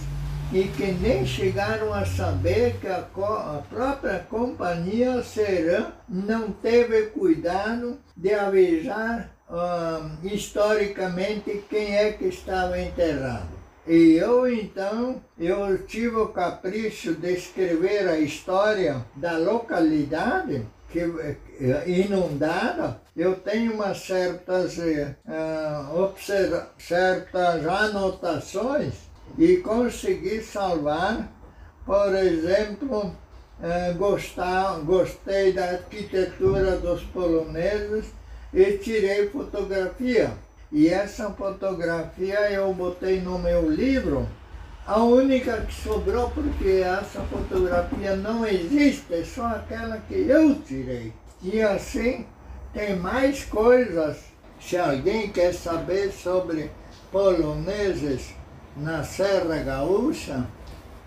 e 0.52 0.64
que 0.70 0.92
nem 0.92 1.26
chegaram 1.26 1.94
a 1.94 2.06
saber 2.06 2.78
que 2.80 2.88
a, 2.88 3.00
a 3.00 3.64
própria 3.70 4.20
companhia 4.30 5.24
Serã 5.24 5.92
não 6.08 6.52
teve 6.52 7.08
cuidado 7.08 7.98
de 8.16 8.34
avisar 8.34 9.32
historicamente 10.24 11.64
quem 11.70 11.96
é 11.96 12.12
que 12.12 12.26
estava 12.26 12.80
enterrado. 12.80 13.56
E 13.88 14.14
eu 14.14 14.52
então, 14.52 15.22
eu 15.38 15.86
tive 15.86 16.16
o 16.16 16.30
capricho 16.30 17.14
de 17.14 17.34
escrever 17.34 18.08
a 18.08 18.18
história 18.18 19.06
da 19.16 19.38
localidade 19.38 20.66
que 20.90 21.00
eh, 21.00 21.84
inundada, 21.86 23.02
eu 23.16 23.36
tenho 23.36 23.74
umas 23.74 24.00
certas, 24.00 24.78
uh, 24.78 26.14
certas 26.78 27.68
anotações 27.68 28.94
e 29.38 29.58
consegui 29.58 30.42
salvar, 30.42 31.32
por 31.86 32.16
exemplo, 32.16 33.16
eh, 33.62 33.94
gostar, 33.98 34.80
gostei 34.80 35.54
da 35.54 35.66
arquitetura 35.72 36.78
dos 36.78 37.04
poloneses 37.04 38.06
e 38.54 38.78
tirei 38.78 39.30
fotografia. 39.30 40.34
E 40.72 40.88
essa 40.88 41.30
fotografia 41.32 42.52
eu 42.52 42.74
botei 42.74 43.22
no 43.22 43.38
meu 43.40 43.70
livro, 43.70 44.28
a 44.86 45.02
única 45.02 45.62
que 45.62 45.74
sobrou 45.74 46.30
porque 46.30 46.84
essa 46.86 47.20
fotografia 47.22 48.16
não 48.16 48.46
existe, 48.46 49.14
é 49.14 49.24
só 49.24 49.48
aquela 49.48 49.98
que 49.98 50.14
eu 50.14 50.54
tirei. 50.62 51.12
E 51.42 51.60
assim 51.60 52.28
tem 52.72 52.96
mais 52.96 53.44
coisas. 53.46 54.18
Se 54.60 54.78
alguém 54.78 55.32
quer 55.32 55.54
saber 55.54 56.12
sobre 56.12 56.70
poloneses, 57.12 58.35
na 58.76 59.04
Serra 59.04 59.58
Gaúcha, 59.64 60.46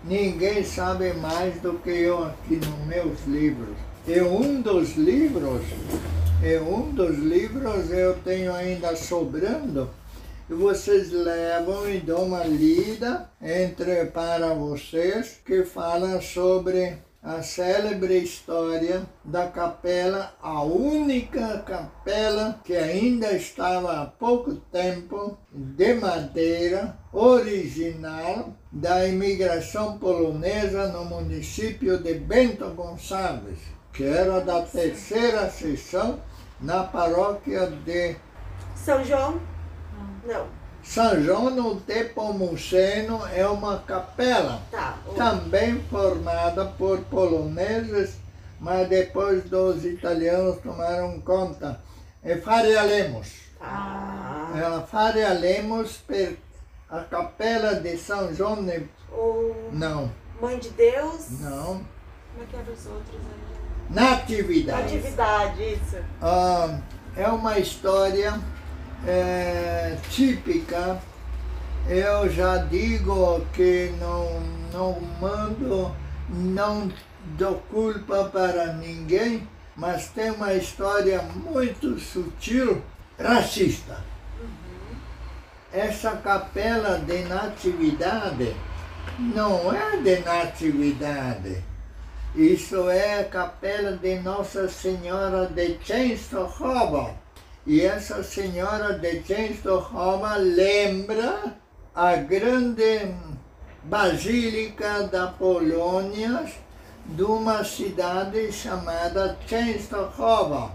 ninguém 0.03 0.63
sabe 0.63 1.13
mais 1.13 1.61
do 1.61 1.73
que 1.73 1.91
eu 1.91 2.23
aqui 2.23 2.55
nos 2.55 2.87
meus 2.87 3.25
livros. 3.27 3.75
E 4.07 4.19
um 4.21 4.61
dos 4.61 4.95
livros, 4.95 5.61
e 6.41 6.57
um 6.57 6.91
dos 6.91 7.17
livros 7.19 7.91
eu 7.91 8.15
tenho 8.23 8.53
ainda 8.53 8.95
sobrando, 8.95 9.89
e 10.49 10.53
vocês 10.53 11.11
levam 11.11 11.87
e 11.87 11.99
dão 11.99 12.23
uma 12.23 12.43
lida 12.43 13.29
entre 13.39 14.05
para 14.05 14.53
vocês 14.55 15.39
que 15.45 15.63
fala 15.63 16.19
sobre 16.21 16.97
a 17.21 17.41
célebre 17.41 18.17
história 18.19 19.03
da 19.25 19.47
capela, 19.47 20.33
a 20.41 20.63
única 20.63 21.59
capela 21.59 22.59
que 22.63 22.75
ainda 22.75 23.33
estava 23.33 24.01
há 24.01 24.05
pouco 24.05 24.55
tempo 24.71 25.37
de 25.51 25.95
madeira, 25.95 26.97
original 27.11 28.53
da 28.71 29.05
imigração 29.05 29.97
polonesa 29.97 30.87
no 30.87 31.03
município 31.03 31.97
de 31.97 32.13
Bento 32.13 32.69
Gonçalves, 32.69 33.59
que 33.91 34.03
era 34.03 34.39
da 34.39 34.61
terceira 34.61 35.49
seção 35.49 36.21
na 36.61 36.85
paróquia 36.85 37.67
de 37.67 38.15
São 38.75 39.03
João? 39.03 39.41
Não. 40.25 40.58
São 40.89 41.23
João 41.23 41.51
no 41.51 41.75
Tepomuceno 41.81 43.21
é 43.27 43.45
uma 43.45 43.77
capela, 43.77 44.59
tá, 44.71 44.97
também 45.15 45.79
formada 45.83 46.65
por 46.65 46.97
poloneses, 47.01 48.15
mas 48.59 48.89
depois 48.89 49.43
dos 49.43 49.85
italianos 49.85 50.57
tomaram 50.63 51.21
conta. 51.21 51.79
É 52.23 52.37
Faria 52.37 52.81
Lemos. 52.81 53.33
Ah. 53.61 54.51
É 54.55 54.87
Faria 54.87 55.31
Lemos, 55.31 56.01
a 56.89 57.01
capela 57.01 57.75
de 57.75 57.95
São 57.95 58.33
João... 58.33 58.65
De... 58.65 58.83
Não. 59.71 60.11
Mãe 60.41 60.57
de 60.57 60.71
Deus? 60.71 61.39
Não. 61.39 61.85
Como 62.33 62.41
é 62.41 62.45
que 62.49 62.55
eram 62.55 62.73
os 62.73 62.85
outros 62.87 63.15
aí? 63.15 63.93
Natividade. 63.93 64.95
Natividade, 64.95 65.63
isso. 65.71 65.97
Ah, 66.19 66.79
é 67.15 67.27
uma 67.27 67.59
história 67.59 68.41
é, 69.07 69.97
típica, 70.09 71.01
eu 71.87 72.29
já 72.29 72.57
digo 72.57 73.45
que 73.53 73.93
não, 73.99 74.41
não 74.71 75.01
mando, 75.19 75.95
não 76.29 76.91
dou 77.37 77.55
culpa 77.71 78.25
para 78.25 78.73
ninguém, 78.73 79.47
mas 79.75 80.09
tem 80.09 80.31
uma 80.31 80.53
história 80.53 81.21
muito 81.21 81.99
sutil, 81.99 82.81
racista. 83.17 84.03
Essa 85.71 86.11
capela 86.17 86.99
de 86.99 87.23
natividade 87.25 88.55
não 89.17 89.73
é 89.73 89.97
de 89.97 90.19
natividade. 90.19 91.63
Isso 92.35 92.89
é 92.89 93.21
a 93.21 93.23
capela 93.25 93.97
de 93.97 94.19
Nossa 94.19 94.67
Senhora 94.67 95.47
de 95.47 95.75
Częstochowa. 95.79 97.15
E 97.69 97.81
essa 97.81 98.23
Senhora 98.23 98.97
de 98.97 99.19
Częstochowa 99.19 100.37
lembra 100.37 101.55
a 101.93 102.15
grande 102.15 103.13
basílica 103.83 105.03
da 105.03 105.27
Polônia 105.27 106.51
de 107.05 107.21
uma 107.21 107.63
cidade 107.63 108.51
chamada 108.51 109.37
Częstochowa. 109.45 110.71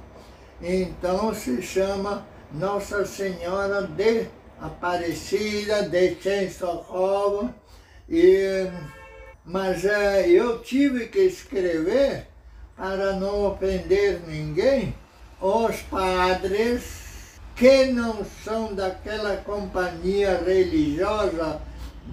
Então 0.63 1.35
se 1.35 1.61
chama 1.63 2.25
Nossa 2.53 3.05
Senhora 3.05 3.83
de 3.83 4.29
Aparecida 4.61 5.89
de 5.89 6.15
Częstochowa. 6.15 7.53
E, 8.09 8.71
mas 9.45 9.85
é, 9.85 10.29
eu 10.29 10.61
tive 10.61 11.09
que 11.09 11.23
escrever, 11.23 12.29
para 12.77 13.15
não 13.15 13.47
ofender 13.47 14.21
ninguém, 14.29 14.95
os 15.41 15.77
padres 15.83 16.83
que 17.55 17.87
não 17.87 18.25
são 18.45 18.75
daquela 18.75 19.37
companhia 19.39 20.43
religiosa 20.45 21.61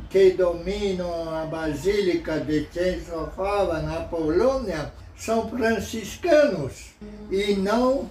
que 0.09 0.31
dominam 0.31 1.35
a 1.35 1.45
Basílica 1.45 2.39
de 2.39 2.65
Częstochowa 2.65 3.81
na 3.81 4.01
Polônia 4.01 4.91
são 5.17 5.49
franciscanos 5.49 6.91
e 7.29 7.55
não 7.55 8.09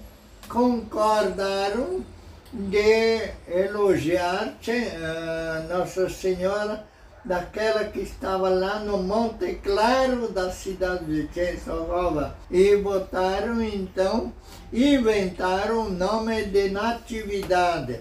concordaram 0.48 2.04
de 2.52 3.30
elogiar 3.48 4.54
eh, 4.66 5.66
Nossa 5.68 6.08
Senhora 6.08 6.84
daquela 7.24 7.84
que 7.84 8.00
estava 8.00 8.48
lá 8.48 8.80
no 8.80 8.98
Monte 8.98 9.54
Claro 9.54 10.28
da 10.28 10.50
cidade 10.50 11.04
de 11.04 11.28
Częstochowa 11.28 12.36
e 12.50 12.76
botaram 12.76 13.62
então, 13.62 14.32
inventaram 14.72 15.86
o 15.86 15.90
nome 15.90 16.44
de 16.46 16.70
Natividade. 16.70 18.00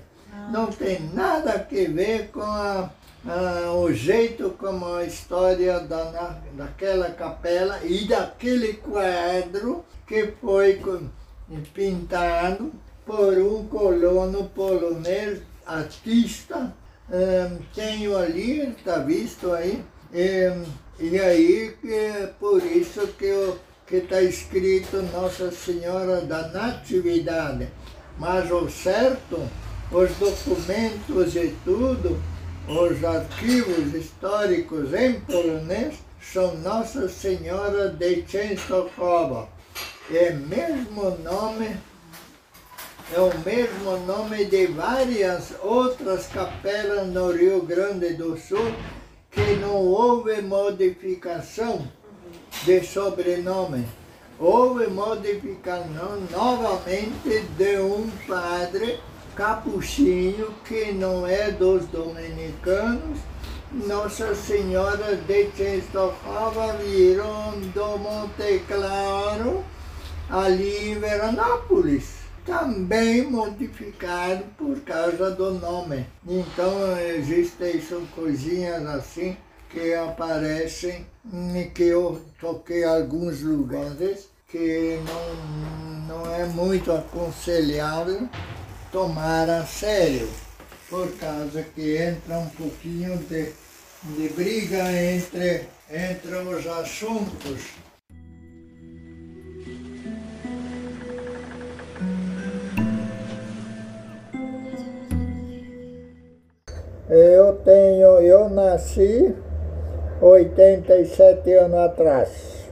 Não 0.51 0.67
tem 0.67 0.99
nada 1.13 1.53
a 1.53 1.57
ver 1.57 2.29
com 2.31 2.41
a 2.41 2.89
ah, 3.27 3.73
o 3.73 3.91
jeito 3.91 4.51
como 4.51 4.85
a 4.95 5.03
história 5.03 5.81
da, 5.81 6.39
daquela 6.53 7.11
capela 7.11 7.79
e 7.83 8.07
daquele 8.07 8.73
quadro 8.75 9.83
que 10.07 10.33
foi 10.39 10.81
pintado 11.73 12.71
por 13.05 13.37
um 13.37 13.67
colono 13.67 14.45
polonês, 14.45 15.41
artista. 15.65 16.73
Um, 17.11 17.57
tenho 17.73 18.15
ali, 18.15 18.69
está 18.69 18.99
visto 18.99 19.51
aí. 19.51 19.83
E, 20.13 20.51
e 20.99 21.19
aí, 21.19 21.75
que, 21.81 22.29
por 22.39 22.63
isso 22.63 23.07
que 23.17 23.95
está 23.95 24.21
escrito 24.21 25.01
Nossa 25.11 25.51
Senhora 25.51 26.21
da 26.21 26.47
Natividade. 26.49 27.67
Mas 28.17 28.51
o 28.51 28.69
certo, 28.69 29.39
os 29.91 30.11
documentos 30.17 31.35
e 31.35 31.55
tudo, 31.63 32.21
os 32.67 33.03
arquivos 33.03 33.93
históricos 33.95 34.93
em 34.93 35.19
polonês 35.21 35.95
são 36.21 36.55
Nossa 36.57 37.09
Senhora 37.09 37.89
de 37.89 38.21
Częstochowa. 38.23 39.49
É 40.11 40.31
mesmo 40.31 41.17
nome, 41.23 41.75
é 43.11 43.19
o 43.19 43.31
mesmo 43.39 43.97
nome 44.05 44.45
de 44.45 44.67
várias 44.67 45.53
outras 45.63 46.27
capelas 46.27 47.07
no 47.07 47.31
Rio 47.31 47.63
Grande 47.63 48.13
do 48.13 48.37
Sul 48.37 48.71
que 49.31 49.55
não 49.55 49.77
houve 49.77 50.41
modificação 50.41 51.87
de 52.63 52.83
sobrenome. 52.83 53.87
Houve 54.37 54.87
modificação 54.87 56.21
novamente 56.31 57.43
de 57.57 57.79
um 57.79 58.09
padre 58.27 58.99
capuchinho, 59.35 60.53
que 60.65 60.91
não 60.91 61.25
é 61.25 61.51
dos 61.51 61.87
dominicanos, 61.87 63.19
Nossa 63.71 64.35
Senhora 64.35 65.15
de 65.15 65.45
Częstochowa 65.57 66.73
virou 66.73 67.53
do 67.73 67.97
Monte 67.97 68.63
Claro, 68.67 69.63
ali 70.29 70.91
em 70.91 70.99
Veranópolis. 70.99 72.18
Também 72.49 73.29
modificado 73.29 74.43
por 74.57 74.79
causa 74.81 75.29
do 75.29 75.51
nome. 75.51 76.07
Então 76.27 76.99
existem 76.99 77.79
são 77.79 78.03
coisinhas 78.07 78.83
assim 78.87 79.37
que 79.69 79.93
aparecem 79.93 81.05
e 81.55 81.65
que 81.65 81.83
eu 81.83 82.19
toquei 82.41 82.83
alguns 82.83 83.43
lugares 83.43 84.29
que 84.47 84.99
não, 85.05 86.23
não 86.23 86.33
é 86.33 86.45
muito 86.47 86.91
aconselhável 86.91 88.27
tomar 88.91 89.47
a 89.47 89.63
sério, 89.63 90.27
por 90.89 91.07
causa 91.17 91.61
que 91.75 91.97
entra 91.97 92.39
um 92.39 92.49
pouquinho 92.49 93.15
de, 93.29 93.53
de 94.01 94.29
briga 94.29 94.91
entre, 94.91 95.67
entre 95.87 96.35
os 96.35 96.65
assuntos. 96.65 97.61
Eu 107.09 107.53
tenho, 107.63 108.19
eu 108.19 108.49
nasci 108.49 109.35
87 110.21 111.53
anos 111.53 111.79
atrás, 111.79 112.69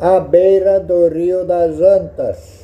à 0.00 0.18
beira 0.18 0.80
do 0.80 1.08
Rio 1.08 1.44
das 1.44 1.80
Antas 1.80 2.60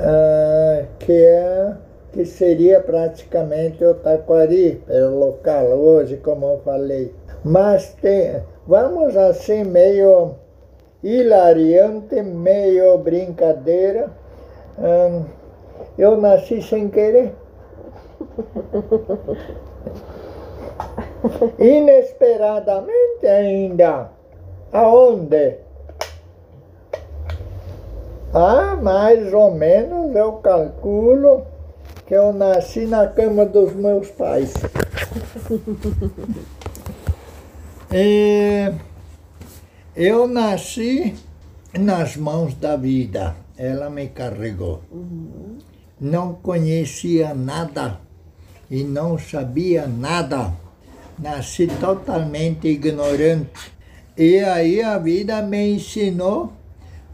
ah, 0.00 0.84
que, 0.98 1.12
é, 1.12 1.74
que 2.12 2.24
seria 2.24 2.80
praticamente 2.80 3.84
o 3.84 3.94
Taquari, 3.94 4.82
pelo 4.86 5.18
local 5.18 5.66
hoje, 5.68 6.18
como 6.18 6.46
eu 6.46 6.58
falei. 6.58 7.12
Mas 7.44 7.94
tem, 8.00 8.42
vamos 8.66 9.16
assim, 9.16 9.64
meio 9.64 10.36
hilariante, 11.02 12.22
meio 12.22 12.98
brincadeira. 12.98 14.10
Hum, 14.78 15.24
eu 15.96 16.16
nasci 16.16 16.62
sem 16.62 16.88
querer. 16.88 17.34
Inesperadamente 21.58 23.26
ainda. 23.26 24.10
Aonde? 24.72 25.56
Ah, 28.32 28.76
mais 28.80 29.32
ou 29.32 29.54
menos 29.54 30.14
eu 30.14 30.34
calculo 30.34 31.46
que 32.06 32.14
eu 32.14 32.32
nasci 32.32 32.86
na 32.86 33.06
cama 33.08 33.44
dos 33.46 33.72
meus 33.74 34.10
pais. 34.10 34.54
e 37.92 38.72
eu 39.96 40.28
nasci 40.28 41.14
nas 41.78 42.16
mãos 42.16 42.54
da 42.54 42.76
vida. 42.76 43.34
Ela 43.56 43.90
me 43.90 44.08
carregou. 44.08 44.82
Uhum. 44.92 45.58
Não 46.00 46.34
conhecia 46.34 47.34
nada 47.34 47.98
e 48.70 48.84
não 48.84 49.18
sabia 49.18 49.86
nada. 49.86 50.52
Nasci 51.18 51.66
totalmente 51.66 52.68
ignorante. 52.68 53.72
E 54.16 54.38
aí 54.38 54.82
a 54.82 54.98
vida 54.98 55.42
me 55.42 55.74
ensinou 55.74 56.52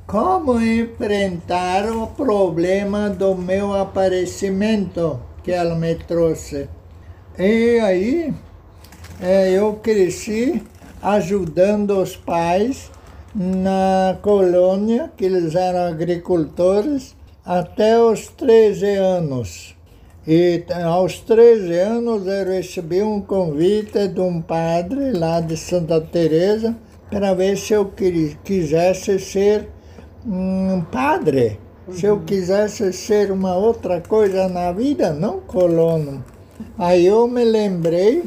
como 0.06 0.60
enfrentar 0.60 1.90
o 1.90 2.06
problema 2.08 3.08
do 3.08 3.34
meu 3.34 3.74
aparecimento 3.74 5.20
que 5.42 5.52
ela 5.52 5.74
me 5.74 5.94
trouxe. 5.94 6.68
E 7.38 7.78
aí 7.80 8.34
é, 9.20 9.50
eu 9.50 9.74
cresci 9.82 10.62
ajudando 11.02 12.00
os 12.00 12.16
pais 12.16 12.90
na 13.34 14.16
colônia, 14.22 15.10
que 15.16 15.24
eles 15.24 15.54
eram 15.54 15.88
agricultores, 15.88 17.16
até 17.44 17.98
os 17.98 18.28
13 18.28 18.86
anos. 18.96 19.74
E 20.26 20.64
aos 20.86 21.20
13 21.20 21.78
anos 21.78 22.26
eu 22.26 22.46
recebi 22.46 23.02
um 23.02 23.20
convite 23.20 24.08
de 24.08 24.20
um 24.20 24.40
padre 24.40 25.12
lá 25.12 25.38
de 25.38 25.54
Santa 25.54 26.00
Teresa 26.00 26.74
para 27.10 27.34
ver 27.34 27.58
se 27.58 27.74
eu 27.74 27.92
quisesse 28.42 29.18
ser 29.18 29.68
um 30.26 30.82
padre. 30.90 31.60
Uhum. 31.86 31.94
Se 31.94 32.06
eu 32.06 32.14
uhum. 32.14 32.24
quisesse 32.24 32.90
ser 32.94 33.30
uma 33.30 33.54
outra 33.54 34.00
coisa 34.00 34.48
na 34.48 34.72
vida, 34.72 35.12
não 35.12 35.40
colono. 35.40 36.24
Aí 36.78 37.04
eu 37.04 37.28
me 37.28 37.44
lembrei 37.44 38.24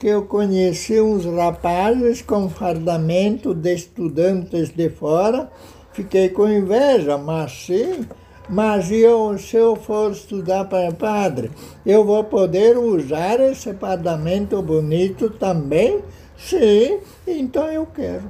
que 0.00 0.08
eu 0.08 0.22
conheci 0.22 1.00
uns 1.00 1.24
rapazes 1.24 2.22
com 2.22 2.48
fardamento 2.48 3.54
de 3.54 3.72
estudantes 3.72 4.70
de 4.70 4.90
fora, 4.90 5.48
fiquei 5.92 6.28
com 6.28 6.48
inveja, 6.48 7.16
mas 7.16 7.52
sim, 7.52 8.04
mas 8.48 8.90
eu, 8.90 9.36
se 9.38 9.56
eu 9.56 9.76
for 9.76 10.12
estudar 10.12 10.64
para 10.66 10.92
padre, 10.92 11.50
eu 11.84 12.04
vou 12.04 12.22
poder 12.24 12.78
usar 12.78 13.40
esse 13.40 13.74
fardamento 13.74 14.60
bonito 14.62 15.30
também? 15.30 16.02
Sim, 16.36 17.00
então 17.26 17.70
eu 17.70 17.86
quero. 17.86 18.24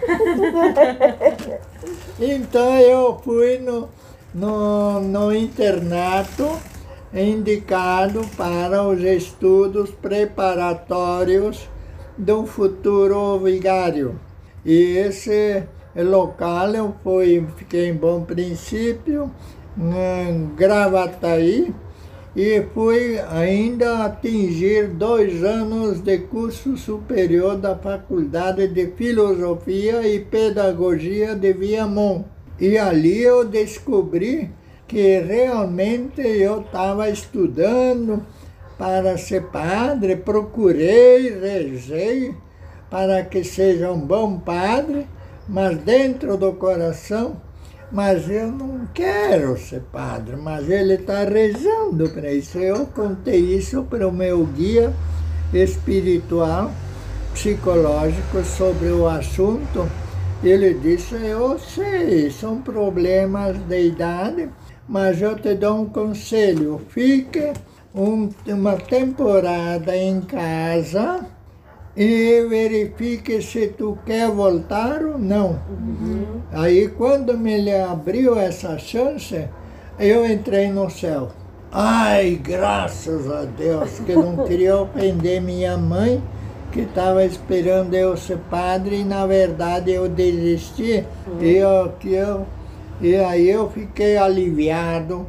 então 2.20 2.78
eu 2.78 3.18
fui 3.24 3.58
no, 3.58 3.88
no, 4.34 5.00
no 5.00 5.34
internato 5.34 6.60
indicado 7.12 8.20
para 8.36 8.82
os 8.82 9.02
estudos 9.02 9.90
preparatórios 9.90 11.68
do 12.16 12.46
futuro 12.46 13.38
vigário. 13.38 14.20
E 14.64 14.98
esse 14.98 15.64
local 15.96 16.74
eu 16.74 16.94
fui, 17.02 17.46
fiquei 17.56 17.88
em 17.88 17.94
Bom 17.94 18.22
Princípio, 18.22 19.30
em 19.76 20.54
Gravataí, 20.54 21.74
e 22.36 22.62
fui 22.72 23.18
ainda 23.30 24.04
atingir 24.04 24.88
dois 24.88 25.42
anos 25.42 26.00
de 26.00 26.18
curso 26.18 26.76
superior 26.76 27.56
da 27.56 27.74
Faculdade 27.74 28.68
de 28.68 28.88
Filosofia 28.92 30.06
e 30.06 30.20
Pedagogia 30.20 31.34
de 31.34 31.52
Viamão. 31.52 32.24
E 32.60 32.76
ali 32.76 33.22
eu 33.22 33.44
descobri 33.44 34.50
que 34.86 35.20
realmente 35.20 36.20
eu 36.20 36.60
estava 36.60 37.08
estudando 37.10 38.24
para 38.78 39.18
ser 39.18 39.42
padre, 39.44 40.16
procurei, 40.16 41.38
rezei 41.38 42.34
para 42.88 43.22
que 43.24 43.44
seja 43.44 43.92
um 43.92 44.00
bom 44.00 44.38
padre, 44.38 45.06
mas 45.48 45.78
dentro 45.78 46.36
do 46.36 46.52
coração, 46.52 47.40
mas 47.90 48.28
eu 48.28 48.52
não 48.52 48.86
quero 48.92 49.56
ser 49.58 49.80
padre, 49.90 50.36
mas 50.36 50.68
ele 50.68 50.94
está 50.94 51.24
rezando 51.24 52.10
para 52.10 52.30
isso. 52.30 52.58
Eu 52.58 52.86
contei 52.86 53.40
isso 53.56 53.82
para 53.84 54.06
o 54.06 54.12
meu 54.12 54.44
guia 54.44 54.92
espiritual, 55.52 56.70
psicológico 57.32 58.44
sobre 58.44 58.88
o 58.88 59.08
assunto. 59.08 59.88
Ele 60.44 60.74
disse, 60.74 61.14
eu 61.14 61.58
sei, 61.58 62.30
são 62.30 62.60
problemas 62.60 63.56
de 63.56 63.86
idade, 63.86 64.50
mas 64.86 65.20
eu 65.22 65.34
te 65.36 65.54
dou 65.54 65.80
um 65.80 65.86
conselho: 65.86 66.80
fique 66.90 67.52
um, 67.94 68.28
uma 68.46 68.76
temporada 68.76 69.96
em 69.96 70.20
casa 70.20 71.26
e 71.98 72.46
verifique 72.48 73.42
se 73.42 73.66
tu 73.66 73.98
quer 74.06 74.30
voltar 74.30 75.04
ou 75.04 75.18
não. 75.18 75.58
Uhum. 75.68 76.40
Aí 76.52 76.86
quando 76.86 77.36
me 77.36 77.74
abriu 77.74 78.38
essa 78.38 78.78
chance, 78.78 79.48
eu 79.98 80.24
entrei 80.24 80.68
no 80.70 80.88
céu. 80.88 81.30
Ai, 81.72 82.40
graças 82.40 83.28
a 83.28 83.42
Deus, 83.42 83.98
que 84.06 84.14
não 84.14 84.44
queria 84.46 84.76
ofender 84.76 85.42
minha 85.42 85.76
mãe, 85.76 86.22
que 86.70 86.82
estava 86.82 87.24
esperando 87.24 87.94
eu 87.94 88.16
ser 88.16 88.38
padre, 88.48 89.00
e 89.00 89.04
na 89.04 89.26
verdade 89.26 89.90
eu 89.90 90.08
desisti, 90.08 91.04
uhum. 91.26 91.42
e 91.42 91.56
eu, 91.56 91.92
que 91.98 92.14
eu 92.14 92.46
e 93.00 93.14
aí 93.16 93.48
eu 93.48 93.70
fiquei 93.70 94.16
aliviado 94.16 95.26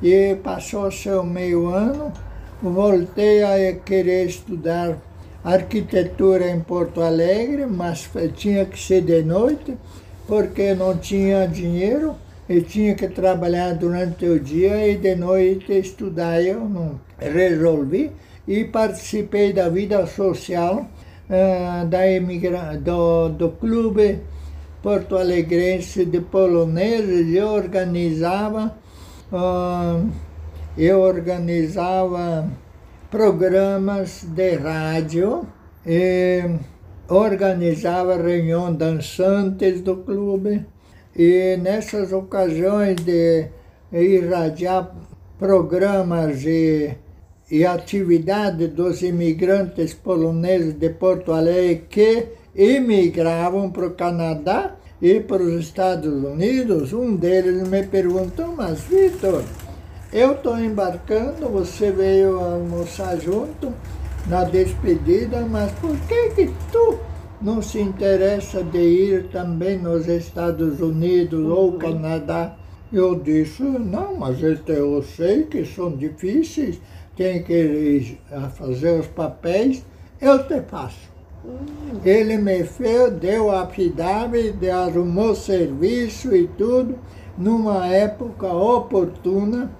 e 0.00 0.36
passou-se 0.42 1.08
o 1.10 1.24
meio 1.24 1.68
ano, 1.68 2.12
voltei 2.62 3.42
a 3.42 3.74
querer 3.74 4.26
estudar 4.26 4.96
arquitetura 5.44 6.50
em 6.50 6.60
Porto 6.60 7.00
Alegre, 7.00 7.66
mas 7.66 8.08
tinha 8.34 8.64
que 8.64 8.78
ser 8.78 9.02
de 9.02 9.22
noite, 9.22 9.76
porque 10.26 10.74
não 10.74 10.96
tinha 10.96 11.46
dinheiro 11.46 12.14
e 12.48 12.60
tinha 12.60 12.94
que 12.94 13.08
trabalhar 13.08 13.74
durante 13.74 14.24
o 14.26 14.38
dia 14.38 14.88
e 14.88 14.96
de 14.96 15.14
noite 15.14 15.72
estudar. 15.72 16.42
Eu 16.42 16.60
não 16.60 17.00
resolvi 17.18 18.10
e 18.46 18.64
participei 18.64 19.52
da 19.52 19.68
vida 19.68 20.06
social 20.06 20.88
uh, 21.28 21.86
da 21.86 22.10
imigra 22.10 22.76
do, 22.76 23.28
do 23.28 23.50
clube 23.50 24.18
porto-alegrense 24.82 26.04
de 26.04 26.20
poloneses, 26.20 27.34
eu 27.34 27.48
organizava, 27.48 28.74
uh, 29.30 30.08
eu 30.76 31.00
organizava 31.00 32.50
programas 33.10 34.22
de 34.22 34.54
rádio 34.54 35.44
e 35.84 36.44
organizava 37.08 38.16
reunião 38.16 38.72
dançantes 38.72 39.80
do 39.80 39.96
clube 39.96 40.64
e 41.16 41.56
nessas 41.60 42.12
ocasiões 42.12 42.96
de 42.96 43.48
irradiar 43.92 44.94
programas 45.40 46.44
e, 46.44 46.94
e 47.50 47.66
atividade 47.66 48.68
dos 48.68 49.02
imigrantes 49.02 49.92
poloneses 49.92 50.74
de 50.74 50.90
Porto 50.90 51.32
Alegre 51.32 51.86
que 51.90 52.28
emigravam 52.54 53.70
para 53.70 53.88
o 53.88 53.94
Canadá 53.94 54.76
e 55.02 55.18
para 55.18 55.42
os 55.42 55.64
Estados 55.64 56.12
Unidos. 56.12 56.92
Um 56.92 57.16
deles 57.16 57.66
me 57.68 57.82
perguntou, 57.82 58.54
mas 58.56 58.82
Vitor, 58.82 59.42
eu 60.12 60.32
estou 60.32 60.58
embarcando, 60.58 61.48
você 61.48 61.92
veio 61.92 62.40
almoçar 62.40 63.16
junto 63.20 63.72
na 64.26 64.42
despedida, 64.42 65.46
mas 65.48 65.70
por 65.72 65.96
que 66.00 66.30
que 66.30 66.50
tu 66.72 66.98
não 67.40 67.62
se 67.62 67.80
interessa 67.80 68.62
de 68.62 68.78
ir 68.78 69.28
também 69.28 69.78
nos 69.78 70.08
Estados 70.08 70.80
Unidos 70.80 71.40
uhum. 71.40 71.52
ou 71.52 71.72
Canadá? 71.74 72.56
Eu 72.92 73.20
disse, 73.20 73.62
não, 73.62 74.16
mas 74.16 74.42
eu 74.42 75.02
sei 75.02 75.44
que 75.44 75.64
são 75.64 75.96
difíceis, 75.96 76.80
tem 77.16 77.44
que 77.44 77.52
ir 77.52 78.20
a 78.32 78.48
fazer 78.48 78.98
os 78.98 79.06
papéis, 79.06 79.84
eu 80.20 80.42
te 80.42 80.60
faço. 80.62 81.08
Ele 82.04 82.36
me 82.36 82.64
fez, 82.64 83.12
deu 83.12 83.50
a 83.50 83.66
FIDAB, 83.66 84.34
arrumou 84.70 85.36
serviço 85.36 86.34
e 86.34 86.48
tudo, 86.48 86.98
numa 87.38 87.86
época 87.86 88.48
oportuna 88.48 89.70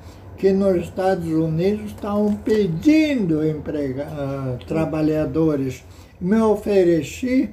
que 0.40 0.54
nos 0.54 0.84
Estados 0.84 1.26
Unidos 1.26 1.90
estavam 1.90 2.34
pedindo 2.34 3.46
emprega, 3.46 4.06
uh, 4.06 4.64
trabalhadores. 4.64 5.84
Me 6.18 6.40
ofereci, 6.40 7.50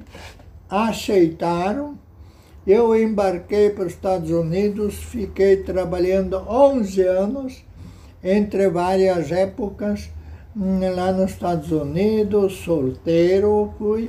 aceitaram, 0.70 1.98
eu 2.66 2.96
embarquei 2.96 3.68
para 3.68 3.84
os 3.84 3.92
Estados 3.92 4.30
Unidos, 4.30 4.94
fiquei 4.94 5.58
trabalhando 5.58 6.38
11 6.48 7.02
anos, 7.02 7.64
entre 8.24 8.70
várias 8.70 9.30
épocas, 9.32 10.08
lá 10.56 11.12
nos 11.12 11.32
Estados 11.32 11.70
Unidos, 11.70 12.54
solteiro 12.54 13.74
fui, 13.76 14.08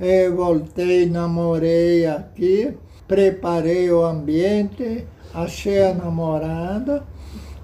e 0.00 0.30
voltei, 0.30 1.04
namorei 1.04 2.06
aqui, 2.06 2.74
preparei 3.06 3.90
o 3.90 4.02
ambiente, 4.02 5.06
achei 5.34 5.84
a 5.84 5.92
namorada, 5.92 7.04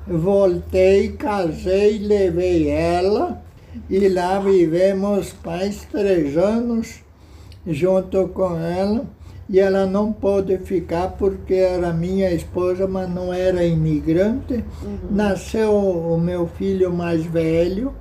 voltei, 0.06 1.12
casei, 1.12 1.98
levei 1.98 2.68
ela 2.68 3.42
e 3.88 4.08
lá 4.08 4.38
vivemos 4.38 5.34
mais 5.44 5.84
três 5.84 6.36
anos 6.36 7.00
junto 7.66 8.28
com 8.28 8.56
ela 8.58 9.06
e 9.48 9.60
ela 9.60 9.86
não 9.86 10.12
pôde 10.12 10.56
ficar 10.58 11.08
porque 11.08 11.54
era 11.54 11.92
minha 11.92 12.32
esposa, 12.32 12.86
mas 12.86 13.08
não 13.10 13.32
era 13.32 13.64
imigrante. 13.64 14.64
Uhum. 14.82 14.98
Nasceu 15.10 15.74
o 15.74 16.18
meu 16.18 16.46
filho 16.46 16.92
mais 16.92 17.24
velho, 17.24 17.92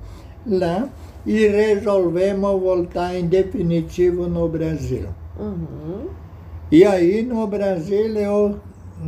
lá 0.46 0.88
e 1.26 1.46
resolvemos 1.46 2.60
voltar 2.60 3.14
em 3.16 3.26
definitivo 3.26 4.26
no 4.26 4.48
Brasil. 4.48 5.08
Uhum. 5.38 6.06
E 6.70 6.84
aí 6.84 7.22
no 7.22 7.46
Brasil 7.46 8.16
eu, 8.16 8.56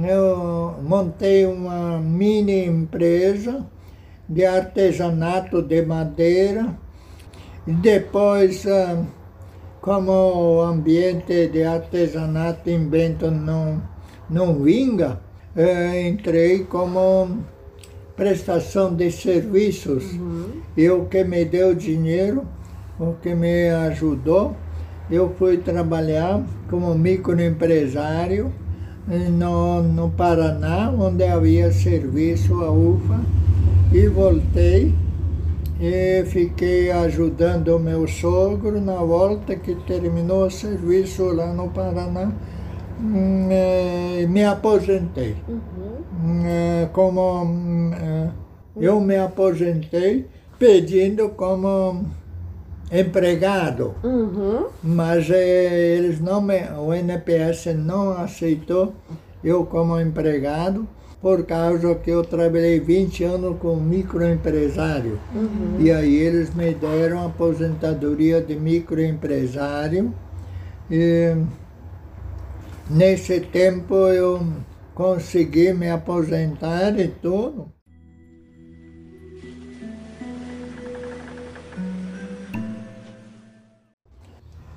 eu 0.03 0.75
montei 0.83 1.47
uma 1.47 1.99
mini 1.99 2.65
empresa 2.67 3.65
de 4.29 4.45
artesanato 4.45 5.63
de 5.63 5.83
madeira. 5.83 6.77
E 7.67 7.73
depois, 7.73 8.67
ah, 8.67 9.05
como 9.81 10.13
o 10.13 10.63
ambiente 10.63 11.49
de 11.49 11.63
artesanato 11.63 12.69
em 12.69 12.87
Bento 12.89 13.31
não, 13.31 13.83
não 14.29 14.55
vinga, 14.55 15.21
eh, 15.57 16.09
entrei 16.09 16.65
como 16.65 17.39
prestação 18.17 18.95
de 18.95 19.11
serviços. 19.11 20.05
Uhum. 20.15 20.63
Eu 20.77 21.07
que 21.07 21.23
me 21.25 21.45
deu 21.45 21.75
dinheiro, 21.75 22.47
o 22.99 23.15
que 23.15 23.35
me 23.35 23.69
ajudou, 23.71 24.57
eu 25.11 25.33
fui 25.39 25.59
trabalhar 25.59 26.43
como 26.69 26.95
microempresário 26.95 28.53
no, 29.07 29.83
no 29.83 30.11
Paraná, 30.11 30.91
onde 30.91 31.25
havia 31.25 31.73
serviço 31.73 32.55
a 32.63 32.71
UFA, 32.71 33.21
e 33.93 34.07
voltei 34.09 34.95
e 35.81 36.25
fiquei 36.27 36.91
ajudando 36.91 37.77
o 37.77 37.79
meu 37.79 38.07
sogro 38.07 38.81
na 38.81 38.97
volta 38.97 39.57
que 39.57 39.75
terminou 39.75 40.47
o 40.47 40.51
serviço 40.51 41.25
lá 41.25 41.53
no 41.53 41.69
Paraná. 41.69 42.33
Hum, 43.01 43.49
eh, 43.51 44.27
me 44.29 44.45
aposentei. 44.45 45.37
Uhum. 45.49 46.47
Eh, 46.47 46.89
como 46.93 47.43
hum, 47.43 47.91
eh, 47.93 48.31
eu 48.77 49.01
me 49.01 49.17
aposentei 49.17 50.27
pedindo 50.59 51.29
como 51.31 52.07
empregado, 52.95 53.95
uhum. 54.05 54.67
mas 54.83 55.29
eles 55.29 56.21
não 56.21 56.41
me, 56.41 56.63
o 56.79 56.95
NPS 56.95 57.75
não 57.75 58.13
aceitou 58.13 58.95
eu 59.43 59.67
como 59.67 60.01
empregado 60.01 60.87
por 61.21 61.45
causa 61.45 61.95
que 61.95 62.11
eu 62.11 62.23
trabalhei 62.23 62.79
20 62.79 63.25
anos 63.25 63.57
com 63.59 63.77
microempresário. 63.77 65.19
Uhum. 65.35 65.77
E 65.81 65.91
aí 65.91 66.15
eles 66.17 66.55
me 66.55 66.75
deram 66.75 67.27
aposentadoria 67.27 68.43
de 68.43 68.55
microempresário. 68.55 70.13
E 70.91 71.35
nesse 72.91 73.41
tempo 73.41 73.95
eu 73.95 74.47
consegui 74.95 75.73
me 75.73 75.89
aposentar 75.89 76.99
e 77.01 77.09
tudo. 77.09 77.73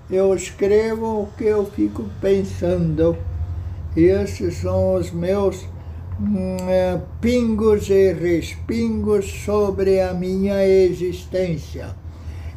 Eu 0.10 0.34
escrevo 0.34 1.22
o 1.22 1.30
que 1.38 1.46
eu 1.46 1.66
fico 1.66 2.06
pensando. 2.22 3.18
Esses 3.96 4.58
são 4.58 4.96
os 4.96 5.12
meus 5.12 5.68
Hum, 6.20 6.58
é, 6.68 7.00
pingos 7.22 7.92
e 7.92 8.12
respingos 8.12 9.44
sobre 9.46 10.02
a 10.02 10.16
minha 10.16 10.66
existência. 10.66 11.90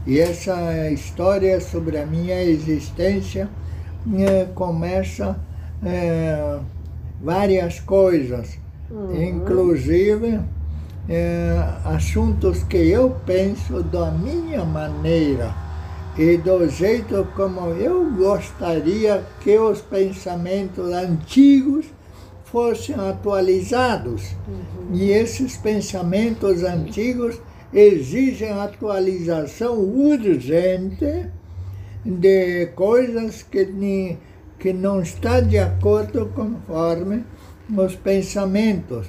E 0.06 0.18
essa 0.18 0.90
história 0.90 1.60
sobre 1.60 1.98
a 1.98 2.06
minha 2.06 2.42
existência 2.42 3.50
é, 4.18 4.46
começa 4.54 5.38
é, 5.84 6.58
várias 7.22 7.80
coisas, 7.80 8.58
uhum. 8.90 9.22
inclusive 9.22 10.40
é, 11.06 11.62
assuntos 11.84 12.62
que 12.62 12.78
eu 12.78 13.14
penso 13.26 13.82
da 13.82 14.10
minha 14.10 14.64
maneira 14.64 15.54
e 16.18 16.36
do 16.36 16.68
jeito 16.68 17.26
como 17.34 17.70
eu 17.70 18.10
gostaria 18.12 19.24
que 19.40 19.56
os 19.58 19.80
pensamentos 19.80 20.92
antigos 20.92 21.86
fossem 22.44 22.96
atualizados. 22.96 24.32
Uhum. 24.48 24.94
E 24.94 25.10
esses 25.10 25.56
pensamentos 25.56 26.64
antigos 26.64 27.40
exigem 27.72 28.50
atualização 28.50 29.78
urgente 29.78 31.30
de 32.04 32.66
coisas 32.74 33.42
que, 33.42 34.18
que 34.58 34.72
não 34.72 35.00
estão 35.00 35.46
de 35.46 35.58
acordo 35.58 36.26
conforme 36.34 37.24
os 37.76 37.94
pensamentos. 37.94 39.08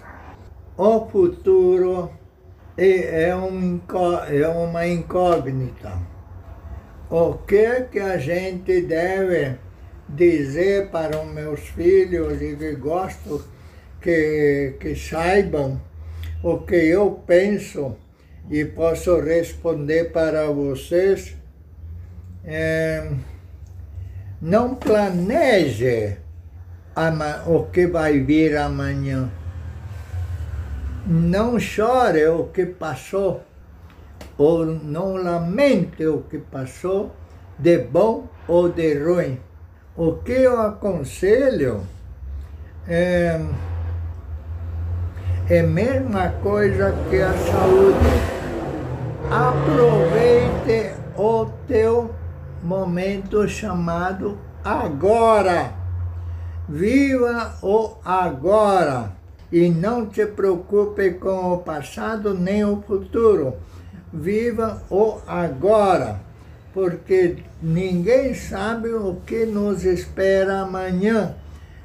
O 0.77 1.07
futuro 1.07 2.11
é, 2.77 3.35
um, 3.35 3.79
é 4.29 4.47
uma 4.47 4.87
incógnita. 4.87 6.11
O 7.12 7.34
que, 7.45 7.82
que 7.91 8.00
a 8.00 8.17
gente 8.17 8.82
deve 8.82 9.58
dizer 10.08 10.89
para 10.91 11.19
os 11.19 11.28
meus 11.28 11.60
filhos 11.60 12.41
e 12.41 12.56
que 12.56 12.76
gosto 12.76 13.45
que, 14.02 14.76
que 14.80 14.95
saibam 14.95 15.80
o 16.41 16.60
que 16.60 16.76
eu 16.76 17.21
penso 17.28 17.97
e 18.50 18.65
posso 18.65 19.19
responder 19.19 20.12
para 20.12 20.47
vocês. 20.47 21.36
É, 22.43 23.12
não 24.41 24.74
planeje 24.76 26.17
o 27.45 27.63
que 27.65 27.88
vai 27.88 28.19
vir 28.19 28.58
amanhã. 28.58 29.30
Não 31.06 31.60
chore 31.60 32.26
o 32.28 32.45
que 32.45 32.65
passou, 32.65 33.43
ou 34.41 34.65
não 34.65 35.15
lamente 35.15 36.06
o 36.06 36.21
que 36.30 36.38
passou, 36.38 37.12
de 37.58 37.77
bom 37.77 38.27
ou 38.47 38.69
de 38.69 38.93
ruim 38.95 39.39
o 39.95 40.13
que 40.13 40.32
eu 40.32 40.60
aconselho 40.60 41.82
é, 42.88 43.39
é 45.49 45.60
a 45.60 45.63
mesma 45.63 46.30
coisa 46.41 46.95
que 47.10 47.21
a 47.21 47.34
saúde. 47.34 48.32
Aproveite 49.30 50.95
o 51.17 51.45
teu 51.67 52.10
momento 52.63 53.47
chamado 53.47 54.38
agora. 54.63 55.73
Viva 56.67 57.56
o 57.62 57.97
agora 58.04 59.12
e 59.51 59.69
não 59.69 60.06
te 60.06 60.25
preocupe 60.25 61.12
com 61.12 61.54
o 61.54 61.58
passado 61.60 62.34
nem 62.34 62.63
o 62.63 62.82
futuro. 62.82 63.56
Viva 64.13 64.82
o 64.89 65.19
agora 65.26 66.32
porque 66.74 67.38
ninguém 67.62 68.34
sabe 68.34 68.89
o 68.89 69.17
que 69.26 69.45
nos 69.45 69.84
espera 69.84 70.62
amanhã. 70.62 71.36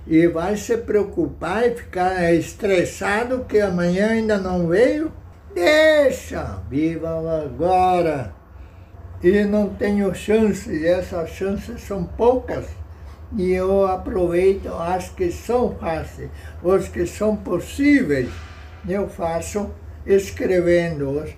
E 0.07 0.29
vai 0.29 0.57
se 0.57 0.77
preocupar 0.77 1.67
e 1.67 1.75
ficar 1.75 2.33
estressado 2.33 3.45
que 3.45 3.59
amanhã 3.59 4.11
ainda 4.11 4.39
não 4.39 4.69
veio? 4.69 5.11
Deixa, 5.53 6.61
viva 6.71 7.11
agora. 7.45 8.33
E 9.21 9.45
não 9.45 9.71
tenho 9.71 10.15
chances, 10.15 10.85
essas 10.85 11.31
chances 11.31 11.81
são 11.81 12.05
poucas. 12.05 12.67
E 13.37 13.51
eu 13.51 13.85
aproveito 13.85 14.69
as 14.69 15.09
que 15.09 15.33
são 15.33 15.75
fáceis, 15.75 16.31
os 16.62 16.87
que 16.87 17.05
são 17.05 17.35
possíveis, 17.35 18.29
eu 18.89 19.09
faço 19.09 19.69
escrevendo-os. 20.07 21.31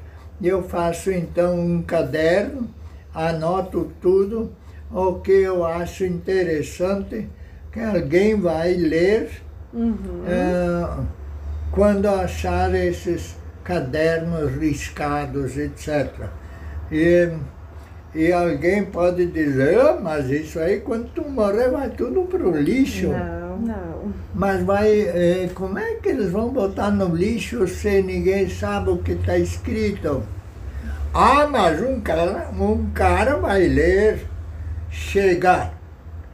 Eu 0.42 0.62
faço 0.62 1.10
então 1.10 1.58
um 1.58 1.82
caderno 1.82 2.68
anoto 3.14 3.90
tudo 4.00 4.52
o 4.90 5.14
que 5.14 5.32
eu 5.32 5.64
acho 5.64 6.04
interessante 6.04 7.28
que 7.72 7.80
alguém 7.80 8.38
vai 8.40 8.74
ler 8.74 9.42
uhum. 9.72 9.94
uh, 9.94 11.06
quando 11.70 12.06
achar 12.08 12.74
esses 12.74 13.36
cadernos 13.62 14.52
riscados, 14.52 15.58
etc. 15.58 16.08
E, 16.90 17.28
e 18.14 18.32
alguém 18.32 18.84
pode 18.84 19.26
dizer, 19.26 19.78
oh, 19.78 20.00
mas 20.00 20.30
isso 20.30 20.58
aí 20.58 20.80
quando 20.80 21.10
tu 21.12 21.28
morrer 21.28 21.68
vai 21.70 21.90
tudo 21.90 22.22
para 22.22 22.48
o 22.48 22.56
lixo. 22.56 23.08
Não, 23.08 23.47
não. 23.58 24.12
Mas 24.34 24.62
vai, 24.62 25.00
eh, 25.00 25.50
como 25.54 25.78
é 25.78 25.94
que 25.94 26.08
eles 26.08 26.30
vão 26.30 26.50
botar 26.50 26.90
no 26.90 27.14
lixo 27.14 27.66
se 27.66 28.02
ninguém 28.02 28.48
sabe 28.48 28.90
o 28.90 28.98
que 28.98 29.12
está 29.12 29.36
escrito? 29.36 30.22
Ah, 31.12 31.46
mas 31.50 31.80
um 31.80 32.00
cara, 32.00 32.50
um 32.52 32.90
cara 32.90 33.36
vai 33.36 33.66
ler, 33.66 34.26
chegar. 34.90 35.74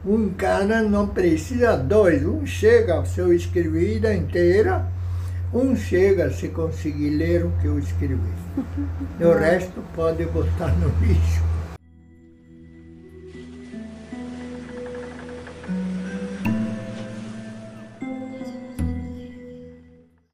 Um 0.05 0.29
cara 0.29 0.83
não 0.83 1.07
precisa 1.07 1.75
dois, 1.75 2.23
um 2.25 2.45
chega 2.45 3.03
se 3.05 3.19
eu 3.19 3.33
escrevi 3.33 3.95
vida 3.95 4.13
inteira, 4.13 4.85
um 5.53 5.75
chega 5.75 6.29
se 6.29 6.49
conseguir 6.49 7.09
ler 7.11 7.45
o 7.45 7.51
que 7.59 7.65
eu 7.65 7.79
escrevi. 7.79 8.19
o 9.19 9.33
resto 9.33 9.81
pode 9.95 10.25
botar 10.25 10.67
no 10.73 10.89
lixo. 11.05 11.54